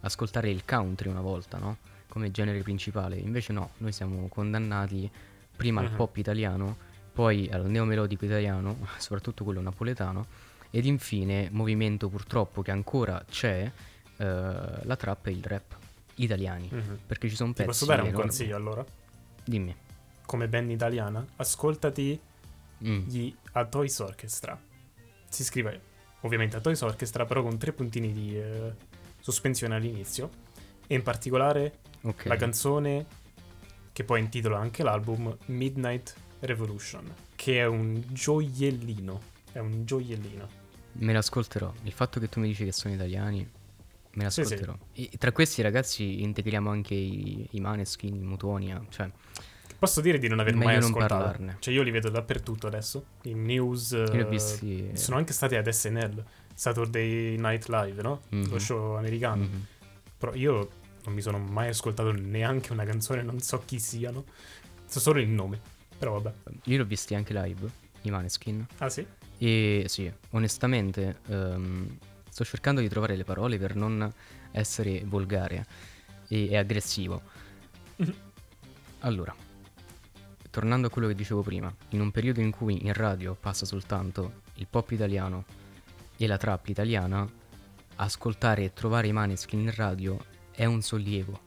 [0.01, 1.77] ascoltare il country una volta, no?
[2.07, 3.15] Come genere principale.
[3.17, 5.09] Invece no, noi siamo condannati
[5.55, 5.95] prima al Mhm.
[5.95, 6.77] pop italiano,
[7.13, 10.25] poi al neomelodico italiano, soprattutto quello napoletano,
[10.69, 13.69] ed infine movimento purtroppo che ancora c'è,
[14.17, 15.75] eh, la trap e il rap
[16.15, 16.69] italiani.
[16.71, 16.99] Mhm.
[17.07, 18.27] Perché ci sono Ti pezzi posso dare un enormi.
[18.27, 18.85] consiglio allora?
[19.43, 19.75] Dimmi.
[20.25, 22.19] Come band italiana, ascoltati
[22.85, 23.07] Mm.
[23.07, 24.59] gli A Toys Orchestra.
[25.29, 25.79] Si scrive
[26.23, 28.73] ovviamente A Toys Orchestra, però con tre puntini di eh,
[29.19, 30.29] sospensione all'inizio.
[30.87, 32.25] E in particolare Ok.
[32.25, 33.05] la canzone
[33.93, 39.21] che poi intitola anche l'album Midnight Revolution, che è un gioiellino.
[39.51, 40.47] È un gioiellino.
[40.93, 41.71] Me l'ascolterò.
[41.83, 43.37] Il fatto che tu mi dici che sono italiani,
[44.13, 44.49] me Sì, sì.
[44.51, 44.77] l'ascolterò.
[44.93, 48.83] E tra questi ragazzi integriamo anche i, i Maneskin, i Mutuonia.
[48.89, 49.09] Cioè,
[49.77, 51.15] Posso dire di non aver Meglio mai non ascoltato.
[51.15, 51.55] parlarne.
[51.59, 53.05] Cioè, io li vedo dappertutto adesso.
[53.23, 53.91] In news.
[53.91, 54.89] eh, visti.
[54.93, 58.21] Sono anche stati ad SNL, Saturday Night Live, no?
[58.29, 58.49] Mhm.
[58.49, 59.43] Lo show americano.
[59.43, 59.65] Mhm.
[60.17, 60.69] Però io
[61.05, 64.23] non mi sono mai ascoltato neanche una canzone, non so chi siano.
[64.85, 65.59] So solo il nome.
[65.97, 66.33] Però vabbè.
[66.65, 67.69] Io li ho visti anche live,
[68.03, 68.65] i Maneskin.
[68.77, 69.05] Ah sì?
[69.37, 71.97] E sì, onestamente, ehm,
[72.29, 74.09] sto cercando di trovare le parole per non
[74.51, 75.65] essere volgare
[76.29, 77.21] e, e aggressivo.
[77.97, 78.13] Mhm.
[79.05, 79.35] Allora,
[80.53, 84.41] tornando a quello che dicevo prima, in un periodo in cui in radio passa soltanto
[84.57, 85.45] il pop italiano
[86.15, 87.27] e la trap italiana,
[87.95, 91.39] ascoltare e trovare i Maneskin in radio è un sollievo,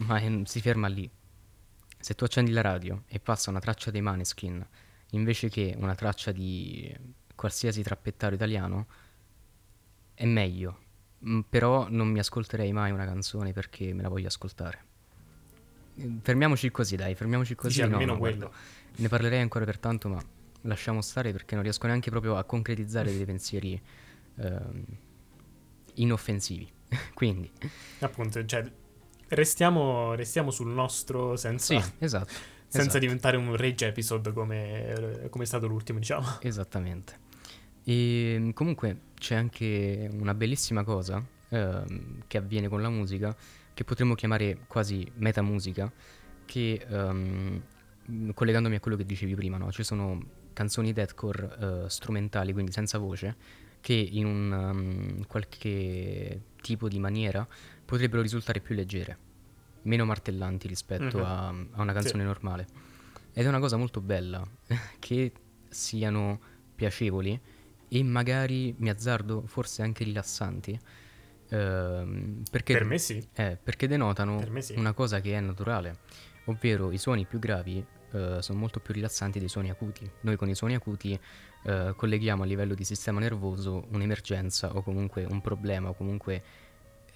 [0.00, 1.10] ma è- si ferma lì.
[1.98, 4.62] Se tu accendi la radio e passa una traccia dei Maneskin
[5.12, 6.94] invece che una traccia di
[7.34, 8.86] qualsiasi trappettaro italiano,
[10.12, 10.80] è meglio.
[11.48, 14.92] Però non mi ascolterei mai una canzone perché me la voglio ascoltare.
[16.22, 17.76] Fermiamoci così, dai, fermiamoci così.
[17.76, 18.36] Dici no, almeno no, quello.
[18.36, 18.56] guarda,
[18.96, 20.22] ne parlerei ancora per tanto, ma
[20.62, 23.80] lasciamo stare perché non riesco neanche proprio a concretizzare dei pensieri
[24.36, 24.84] ehm,
[25.94, 26.70] inoffensivi.
[27.14, 27.50] Quindi,
[28.00, 28.70] Appunto, cioè,
[29.28, 32.32] restiamo, restiamo sul nostro senza, sì, esatto.
[32.66, 32.98] senza esatto.
[32.98, 36.38] diventare un rage episode come, come è stato l'ultimo, diciamo.
[36.40, 37.22] Esattamente.
[37.84, 43.36] E comunque c'è anche una bellissima cosa ehm, che avviene con la musica,
[43.74, 45.90] che potremmo chiamare quasi metamusica,
[46.46, 47.62] che ehm,
[48.32, 49.72] collegandomi a quello che dicevi prima, no?
[49.72, 53.36] ci sono canzoni deathcore eh, strumentali, quindi senza voce,
[53.80, 57.46] che in un um, qualche tipo di maniera
[57.84, 59.18] potrebbero risultare più leggere,
[59.82, 61.24] meno martellanti rispetto Mhm.
[61.24, 62.28] a, a una canzone Sì.
[62.28, 62.66] normale.
[63.32, 64.46] Ed è una cosa molto bella
[65.00, 65.32] che
[65.68, 66.40] siano
[66.74, 67.38] piacevoli
[67.88, 70.78] e magari, mi azzardo, forse anche rilassanti.
[71.48, 73.26] Ehm, perché, Per me sì.
[73.34, 74.74] eh, perché denotano Per me sì.
[74.76, 75.98] una cosa che è naturale,
[76.44, 80.08] ovvero i suoni più gravi eh, sono molto più rilassanti dei suoni acuti.
[80.20, 81.18] Noi con i suoni acuti
[81.64, 86.42] eh, colleghiamo a livello di sistema nervoso un'emergenza o comunque un problema o comunque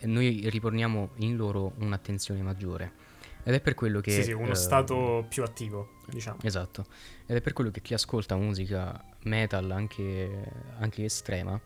[0.01, 3.07] noi riporniamo in loro un'attenzione maggiore.
[3.45, 4.11] Ed è per quello che...
[4.11, 6.39] sì, sì, uno eh, stato più attivo, diciamo.
[6.43, 6.87] Esatto,
[7.27, 11.59] ed è per quello che chi ascolta musica metal anche, anche estrema,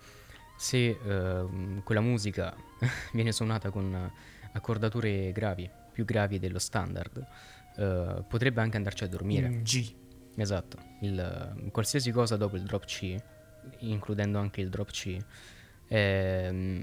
[0.57, 2.55] se ehm, quella musica
[3.13, 4.11] viene suonata con
[4.53, 7.25] accordature gravi, più gravi dello standard,
[7.77, 9.47] eh, potrebbe anche andarci a dormire.
[9.47, 9.95] In G.
[10.35, 13.15] Esatto, il, qualsiasi cosa dopo il drop C,
[13.81, 15.17] includendo anche il drop C,
[15.87, 16.81] è mm,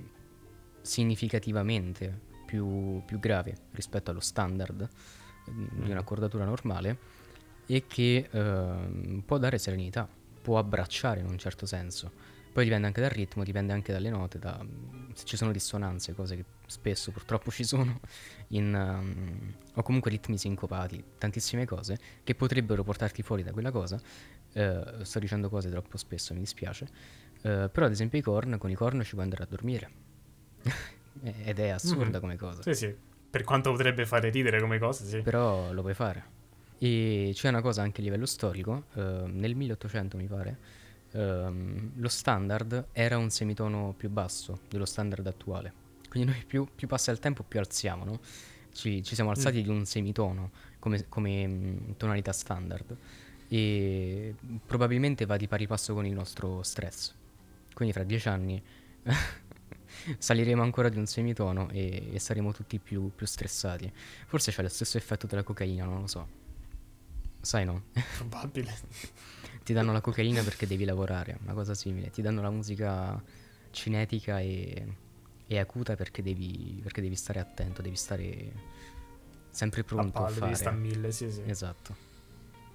[0.82, 4.88] significativamente più, più grave rispetto allo standard
[5.50, 5.92] mm, di Mm.
[5.92, 6.98] un'accordatura normale
[7.66, 10.08] e che ehm, può dare serenità,
[10.42, 12.12] può abbracciare in un certo senso.
[12.52, 14.64] Poi dipende anche dal ritmo, dipende anche dalle note, da,
[15.14, 18.00] se ci sono dissonanze, cose che spesso purtroppo ci sono,
[18.50, 24.00] in, um, o comunque ritmi sincopati, tantissime cose che potrebbero portarti fuori da quella cosa.
[24.52, 26.88] Eh, sto dicendo cose troppo spesso, mi dispiace.
[27.42, 29.90] Eh, però ad esempio i corn, con i corn ci puoi andare a dormire.
[31.44, 32.20] Ed è assurda Mhm.
[32.20, 32.62] come cosa.
[32.64, 32.96] Sì, sì.
[33.30, 35.22] Per quanto potrebbe fare ridere come cosa, sì.
[35.22, 36.38] Però lo puoi fare.
[36.80, 40.58] E c'è una cosa anche a livello storico, eh, nel 1800 mi pare,
[41.12, 45.74] ehm, lo standard era un semitono più basso dello standard attuale.
[46.10, 48.20] Quindi noi più, più passa il tempo più alziamo, no?
[48.72, 52.96] Ci, ci siamo alzati di un semitono come, come, mm, tonalità standard
[53.48, 54.36] e
[54.66, 57.14] probabilmente va di pari passo con il nostro stress.
[57.74, 58.62] Quindi fra dieci anni
[60.18, 63.92] saliremo ancora di un semitono e, e saremo tutti più, più stressati.
[64.28, 66.28] Forse c'è lo stesso effetto della cocaina, non lo so.
[67.42, 67.84] Sai no?
[68.18, 68.78] Probabile.
[69.64, 72.10] Ti danno la cocaina perché devi lavorare, una cosa simile.
[72.10, 73.22] Ti danno la musica
[73.72, 74.86] cinetica e,
[75.48, 78.52] e acuta perché devi, perché devi stare attento, devi stare
[79.50, 80.46] sempre A pronto a, palle, fare.
[80.46, 81.42] devi sta a mille, sì, sì.
[81.46, 82.08] Esatto.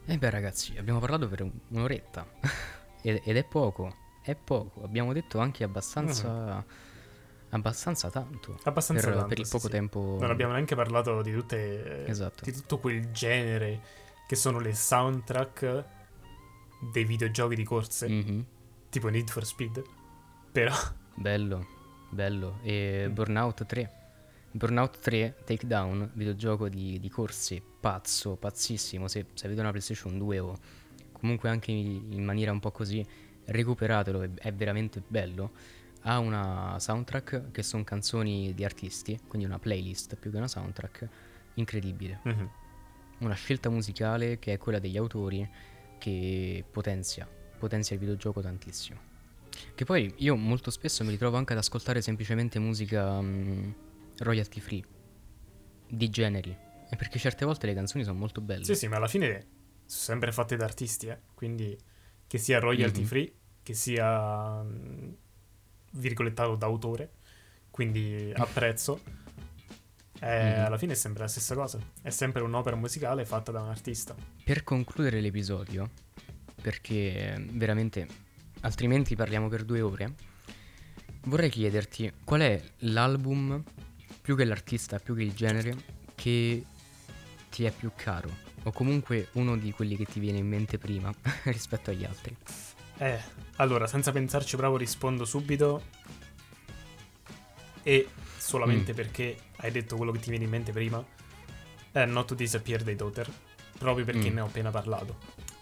[0.06, 2.26] E beh ragazzi, abbiamo parlato per un- un'oretta
[3.02, 4.82] ed, ed è poco, è poco.
[4.84, 6.64] Abbiamo detto anche abbastanza,
[7.48, 8.58] abbastanza tanto.
[8.64, 9.72] Abbastanza per, tanto, per il poco sì.
[9.72, 10.16] tempo.
[10.20, 12.06] Non abbiamo neanche parlato di tutte...
[12.06, 12.44] Esatto.
[12.44, 13.80] Di tutto quel genere
[14.26, 15.84] che sono le soundtrack
[16.92, 18.44] dei videogiochi di corse, Mhm.
[18.90, 19.82] tipo Need for Speed.
[20.52, 20.74] Però...
[21.14, 21.66] Bello,
[22.10, 22.58] bello.
[22.62, 23.12] E Mm.
[23.14, 23.90] Burnout 3.
[24.52, 29.08] Burnout 3 Takedown, videogioco di, di corse pazzo, pazzissimo.
[29.08, 30.56] Se, se avete una PlayStation 2 o
[31.12, 33.04] comunque anche in, maniera un po' così,
[33.46, 35.50] recuperatelo, è, è veramente bello.
[36.02, 41.08] Ha una soundtrack che sono canzoni di artisti, quindi una playlist più che una soundtrack,
[41.54, 42.20] incredibile.
[42.22, 42.50] Mhm.
[43.18, 45.48] Una scelta musicale che è quella degli autori
[46.04, 47.26] che potenzia,
[47.58, 49.00] potenzia il videogioco tantissimo.
[49.74, 53.70] Che poi io molto spesso mi ritrovo anche ad ascoltare semplicemente musica mm,
[54.18, 54.82] royalty free,
[55.88, 56.54] di generi.
[56.90, 58.64] E perché certe volte le canzoni sono molto belle.
[58.64, 59.46] Sì, sì, ma alla fine
[59.86, 61.18] sono sempre fatte da artisti, eh.
[61.32, 61.74] Quindi
[62.26, 63.06] che sia royalty Mhm.
[63.06, 63.32] free,
[63.62, 65.12] che sia mm,
[65.92, 67.12] virgolettato d'autore,
[67.70, 69.00] quindi a prezzo.
[70.24, 70.64] Eh, Mhm.
[70.64, 71.78] Alla fine è sempre la stessa cosa.
[72.00, 74.14] È sempre un'opera musicale fatta da un artista.
[74.42, 75.90] Per concludere l'episodio,
[76.62, 78.06] perché eh, veramente
[78.60, 80.14] altrimenti parliamo per due ore,
[81.24, 83.62] vorrei chiederti qual è l'album,
[84.22, 85.76] più che l'artista, più che il genere,
[86.14, 86.64] che
[87.50, 88.30] ti è più caro,
[88.62, 91.12] o comunque uno di quelli che ti viene in mente prima
[91.44, 92.34] rispetto agli altri.
[92.96, 93.20] Eh,
[93.56, 95.82] allora, senza pensarci proprio rispondo subito.
[97.82, 98.08] E
[98.38, 98.96] solamente Mm.
[98.96, 101.04] perché hai detto quello che ti viene in mente prima.
[101.90, 103.30] È Not to Disappear dei Daughter.
[103.78, 104.34] Proprio perché Mm.
[104.34, 105.16] ne ho appena parlato.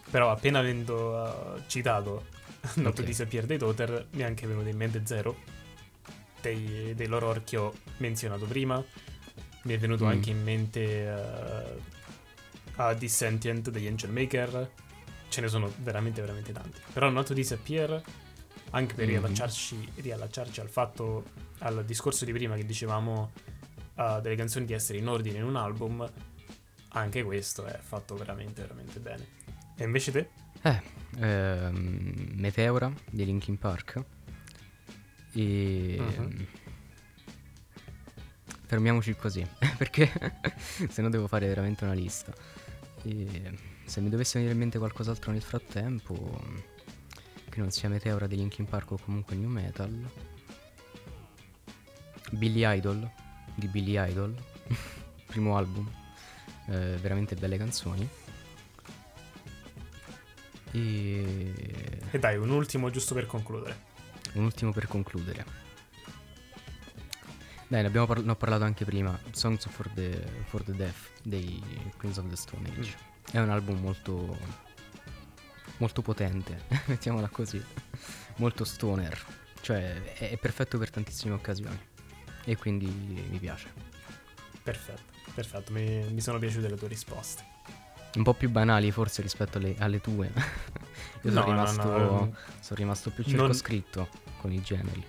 [0.09, 2.25] Però appena avendo uh, citato
[2.75, 3.07] Not to Ok.
[3.07, 5.35] Disappear dei Daughter, mi è anche venuto in mente Zero.
[6.41, 8.83] Dei, dei loro che ho menzionato prima.
[9.63, 10.09] Mi è venuto Mm.
[10.09, 11.81] anche in mente uh,
[12.81, 14.69] a Dissentient degli Angel Maker.
[15.29, 16.79] ce ne sono veramente, veramente tanti.
[16.93, 17.99] Però Not to Disappear,
[18.71, 19.11] anche per Mhm.
[19.11, 21.23] riallacciarci, riallacciarci al fatto,
[21.59, 23.31] al discorso di prima che dicevamo
[23.95, 26.09] uh, delle canzoni di essere in ordine in un album,
[26.89, 29.27] anche questo è fatto veramente, veramente bene.
[29.75, 30.29] E invece te?
[30.61, 30.81] Eh,
[31.19, 34.03] ehm, Meteora di Linkin Park.
[35.33, 35.97] E...
[35.99, 36.47] Mhm.
[38.65, 39.45] Fermiamoci così,
[39.77, 40.09] perché
[40.89, 42.33] se no devo fare veramente una lista.
[43.03, 43.51] E
[43.85, 46.41] se mi dovesse venire in mente qualcos'altro nel frattempo,
[47.49, 50.09] che non sia Meteora di Linkin Park o comunque New Metal,
[52.31, 53.11] Billy Idol
[53.55, 54.35] di Billy Idol,
[55.27, 55.89] primo album,
[56.67, 58.07] eh, veramente belle canzoni.
[60.71, 61.63] E
[62.11, 63.91] E dai, un ultimo giusto per concludere.
[64.33, 65.45] un ultimo per concludere.
[67.67, 69.17] Dai, ne abbiamo par- ne ho parlato anche prima.
[69.31, 71.61] Songs for the, for the Deaf dei
[71.97, 72.95] Queens of the Stone Age.
[73.31, 74.37] È un album molto.
[75.77, 77.63] molto potente, mettiamola così.
[78.37, 79.19] molto stoner.
[79.61, 81.79] Cioè, è, è perfetto per tantissime occasioni.
[82.45, 83.71] E quindi mi piace.
[84.61, 85.01] Perfetto,
[85.33, 87.43] perfetto, mi, mi sono piaciute le tue risposte.
[88.15, 90.31] Un po' più banali forse rispetto alle, alle tue.
[91.23, 95.03] Io No, sono, no, rimasto, no, sono rimasto più non- circoscritto con i generi.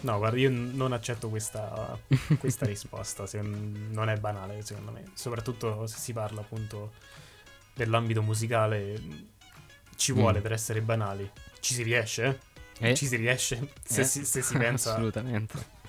[0.00, 1.96] No, guarda, io non accetto questa,
[2.40, 6.92] questa risposta, se- non è banale secondo me, soprattutto se si parla appunto
[7.74, 9.00] dell'ambito musicale,
[9.94, 10.42] ci vuole Mm.
[10.42, 11.30] per essere banali.
[11.60, 12.40] Ci si riesce,
[12.80, 12.88] eh?
[12.90, 12.94] Eh?
[12.96, 14.04] Ci si riesce, se, Eh?
[14.04, 15.80] si, se si pensa Assolutamente.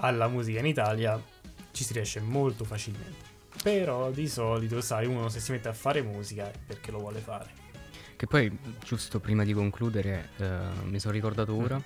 [0.00, 1.22] Alla musica in Italia,
[1.72, 3.28] ci si riesce molto facilmente.
[3.62, 7.20] Però di solito, sai, uno se si mette a fare musica è perché lo vuole
[7.20, 7.58] fare.
[8.16, 11.80] Che poi, giusto prima di concludere, eh, mi sono ricordato ora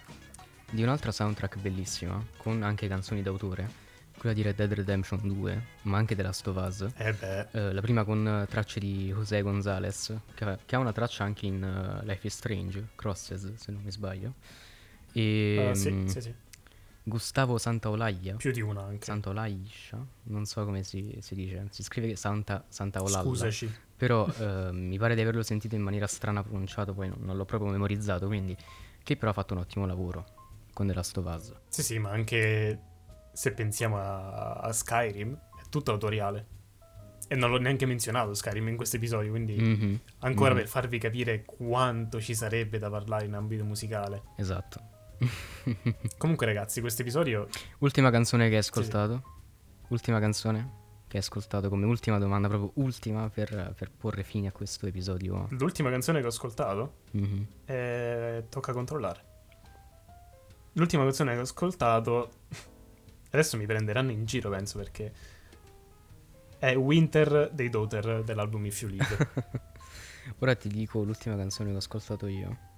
[0.71, 3.83] di un'altra soundtrack bellissima, con anche canzoni d'autore,
[4.19, 6.89] quella di Red Dead Redemption 2, ma anche della Us.
[6.97, 10.93] Eh beh, Eh, la prima con eh, tracce di José González, che, che ha una
[10.93, 14.35] traccia anche in eh, Life is Strange, Crosses, se non mi sbaglio.
[15.13, 16.35] E eh, sì, mm, sì, sì,
[17.07, 18.37] Gustavo Santaolalla.
[18.37, 19.05] più di una anche.
[19.05, 20.05] Santaolaiscia?
[20.25, 23.23] Non so come si, si dice, si scrive Santa, Santaolalla.
[23.23, 23.73] Scusaci.
[23.97, 27.45] Però eh, mi pare di averlo sentito in maniera strana pronunciato, poi non, non l'ho
[27.45, 28.57] proprio memorizzato, quindi
[29.03, 30.25] che però ha fatto un ottimo lavoro
[30.73, 31.53] con The Last of Us.
[31.69, 32.81] Sì, sì, ma anche
[33.33, 36.47] se pensiamo a, a Skyrim, è tutto autoriale.
[37.29, 40.99] E non l'ho neanche menzionato Skyrim in questo episodio, quindi Mhm, ancora mhm, per farvi
[40.99, 44.23] capire quanto ci sarebbe da parlare in ambito musicale.
[44.37, 44.93] Esatto.
[46.19, 47.49] Comunque, ragazzi, questo episodio
[47.79, 48.69] ultima canzone che hai sì.
[48.71, 49.23] ascoltato?
[49.89, 54.53] Ultima canzone che hai ascoltato come ultima domanda, proprio ultima per, per porre fine a
[54.53, 55.47] questo episodio.
[55.51, 57.47] L'ultima canzone che ho ascoltato Mhm.
[57.65, 59.33] è Tocca controllare.
[60.73, 62.31] L'ultima canzone che ho ascoltato.
[63.31, 65.13] Adesso mi prenderanno in giro, penso, perché.
[66.59, 69.29] È Winter dei Daughter dell'album If You Leave.
[70.41, 72.73] Ora ti dico l'ultima canzone che ho ascoltato io.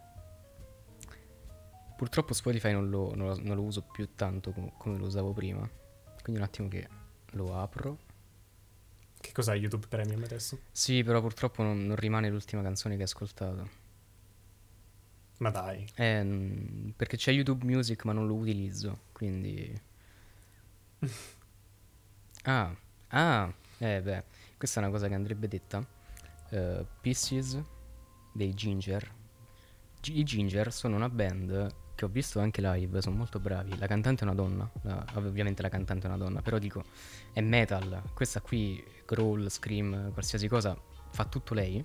[1.97, 5.33] Purtroppo Spotify non lo, non lo- non lo uso più tanto com- come lo usavo
[5.33, 5.69] prima.
[6.23, 6.89] Quindi un attimo che
[7.33, 7.99] lo apro.
[9.21, 10.59] che cos'ha YouTube Premium adesso?
[10.71, 13.69] Sì, però purtroppo non, non rimane l'ultima canzone che hai ascoltato.
[15.39, 15.87] Ma dai.
[15.97, 19.81] Eh, perché c'è YouTube Music ma non lo utilizzo, quindi...
[22.45, 22.75] Ah,
[23.09, 24.25] ah, eh beh,
[24.57, 25.85] questa è una cosa che andrebbe detta.
[26.51, 27.61] Eh, Pieces
[28.33, 29.13] dei Ginger.
[30.01, 33.77] G- I Ginger sono una band che ho visto anche live, sono molto bravi.
[33.79, 36.85] La cantante è una donna, la- ovviamente la cantante è una donna, però dico,
[37.33, 38.03] è metal.
[38.15, 40.79] Questa qui, growl, scream, qualsiasi cosa,
[41.11, 41.85] fa tutto lei.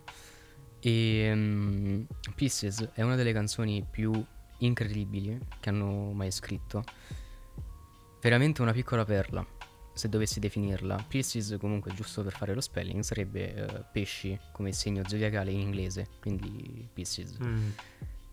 [0.80, 2.04] E mm,
[2.36, 4.24] Pieces è una delle canzoni più
[4.60, 6.84] incredibili che hanno mai scritto.
[8.22, 9.44] Veramente una piccola perla,
[9.94, 11.06] se dovessi definirla.
[11.08, 16.08] Pieces, comunque, giusto per fare lo spelling, sarebbe eh, pesci come segno zodiacale in inglese,
[16.20, 17.38] quindi Pieces.
[17.42, 17.70] Mm.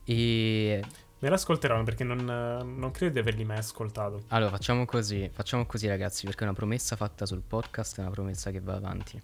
[0.05, 0.83] E
[1.21, 4.23] Me l'ascolteranno perché non, non credo di averli mai ascoltato.
[4.29, 8.11] allora facciamo così, facciamo così ragazzi, perché è una promessa fatta sul podcast, è una
[8.11, 9.21] promessa che va avanti.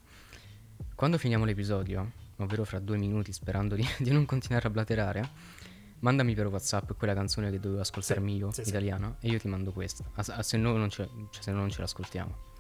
[0.96, 5.28] Quando finiamo l'episodio, ovvero fra due minuti, sperando di, di non continuare a blaterare,
[6.00, 8.68] mandami per WhatsApp quella canzone che dovevo ascoltarmi Sì, io, sì, sì.
[8.70, 10.02] italiana, e io ti mando questa.
[10.14, 12.52] A- a- se, no non ce, cioè, se no non ce l'ascoltiamo.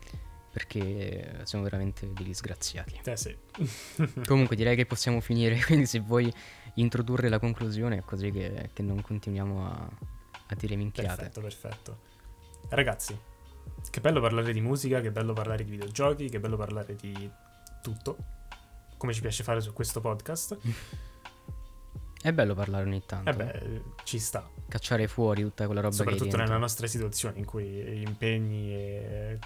[0.52, 3.00] Perché siamo veramente dei disgraziati.
[3.04, 3.36] Eh sì.
[4.24, 6.32] Comunque direi che possiamo finire, quindi se vuoi
[6.74, 9.88] introdurre la conclusione, così che, che non continuiamo a,
[10.46, 11.14] a dire minchiate.
[11.14, 11.98] Perfetto, perfetto.
[12.68, 13.18] Ragazzi,
[13.90, 17.30] che bello parlare di musica, che bello parlare di videogiochi, che bello parlare di
[17.82, 18.16] tutto,
[18.96, 20.58] come ci piace fare su questo podcast.
[22.24, 23.28] È bello parlare ogni tanto.
[23.28, 28.02] E beh, ci sta, Cacciare fuori tutta quella roba soprattutto nella nostra situazione in cui
[28.02, 29.38] impegni e...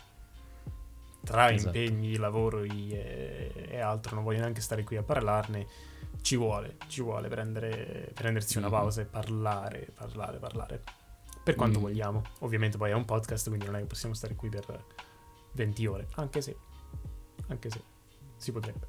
[1.25, 1.77] Tra Esatto.
[1.77, 5.67] impegni, lavoro e, e altro, non voglio neanche stare qui a parlarne.
[6.23, 8.73] Ci vuole, ci vuole prendere, prendersi una Mhm.
[8.73, 10.83] pausa e parlare, parlare, parlare.
[11.43, 11.83] Per quanto Mm.
[11.83, 12.23] vogliamo.
[12.41, 14.85] Ovviamente poi è un podcast, quindi non è che possiamo stare qui per
[15.53, 16.09] 20 ore.
[16.17, 16.57] Anche se,
[17.49, 17.83] anche se,
[18.37, 18.87] si potrebbe.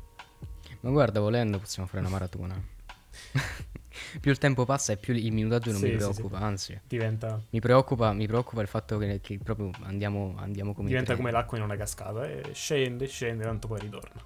[0.82, 2.62] Ma guarda, volendo possiamo fare una maratona.
[4.20, 6.80] più il tempo passa e più il minutaggio non Sì, mi sì, preoccupa, anzi.
[6.86, 11.32] Diventa, Mi preoccupa, mi preoccupa il fatto che, che proprio andiamo, andiamo come diventa come
[11.32, 14.22] l'acqua in una cascata e scende, scende, tanto poi ritorna.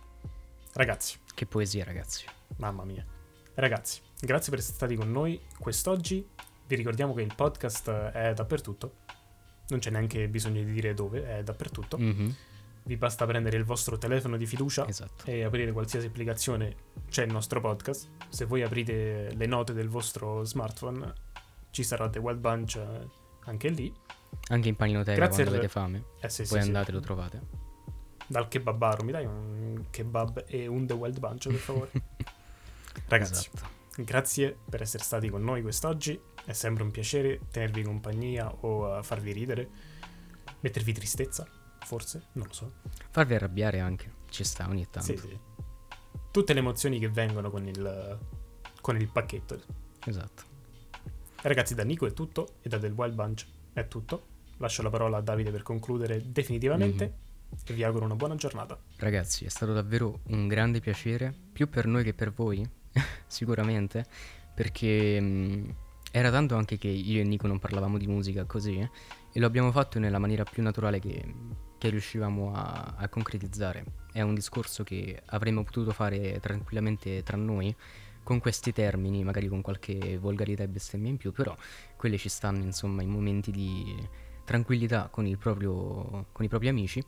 [0.74, 2.26] Ragazzi, Che poesia, ragazzi.
[2.58, 3.06] Mamma mia.
[3.56, 6.28] Ragazzi, grazie per essere stati con noi quest'oggi.
[6.66, 8.96] Vi ricordiamo che il podcast è dappertutto.
[9.70, 11.98] Non c'è neanche bisogno di dire dove, è dappertutto.
[11.98, 12.36] Mhm,
[12.86, 15.24] Vi basta prendere il vostro telefono di fiducia Esatto.
[15.26, 16.76] e aprire qualsiasi applicazione.
[17.10, 18.10] C'è il nostro podcast.
[18.28, 21.14] Se voi aprite le note del vostro smartphone,
[21.70, 23.08] ci sarà The Wild Bunch eh,
[23.46, 23.94] anche lì.
[24.50, 26.68] Anche in paninoteca Grazie quando avete fame, Eh sì, poi sì, sì.
[26.68, 27.42] andate e lo trovate.
[28.28, 31.90] Dal kebabaro, mi dai un kebab e un The Wild Bunch, per favore?
[33.08, 33.70] Ragazzi, Esatto.
[34.04, 36.20] grazie per essere stati con noi quest'oggi.
[36.46, 39.70] È sempre un piacere tenervi compagnia o eh, farvi ridere,
[40.60, 41.48] mettervi tristezza,
[41.84, 42.72] forse, non lo so.
[43.12, 45.16] Farvi arrabbiare anche, ci sta ogni tanto.
[45.16, 45.40] Sì, sì.
[46.32, 48.20] Tutte le emozioni che vengono con il,
[48.82, 49.62] con il pacchetto.
[50.06, 50.44] Esatto.
[51.44, 54.28] Ragazzi, da Nico è tutto e da Del Wild Bunch è tutto.
[54.58, 57.06] Lascio la parola a Davide per concludere definitivamente
[57.50, 57.58] Mhm.
[57.68, 58.80] e vi auguro una buona giornata.
[58.98, 62.68] Ragazzi, è stato davvero un grande piacere, più per noi che per voi,
[63.28, 64.06] sicuramente,
[64.54, 65.76] perché mh,
[66.12, 68.90] era tanto anche che io e Nico non parlavamo di musica così, eh,
[69.32, 71.34] e lo abbiamo fatto nella maniera più naturale che,
[71.78, 73.84] che riuscivamo a, a concretizzare.
[74.12, 77.76] È un discorso che avremmo potuto fare tranquillamente tra noi,
[78.24, 81.56] con questi termini, magari con qualche volgarità e bestemmia in più, però
[81.98, 84.08] quelle ci stanno insomma in momenti di
[84.46, 87.04] tranquillità con, proprio, con i propri amici.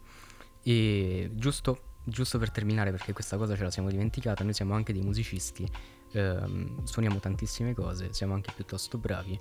[0.63, 4.93] E giusto, giusto per terminare, perché questa cosa ce la siamo dimenticata, noi siamo anche
[4.93, 5.69] dei musicisti,
[6.11, 9.37] ehm, suoniamo tantissime cose, siamo anche piuttosto bravi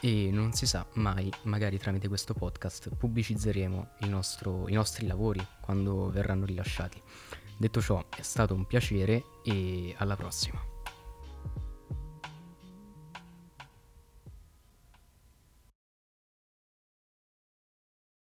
[0.00, 6.10] e non si sa mai, magari tramite questo podcast pubblicizzeremo nostro- i nostri lavori quando
[6.10, 7.00] verranno rilasciati.
[7.56, 10.75] Detto ciò, è stato un piacere e alla prossima.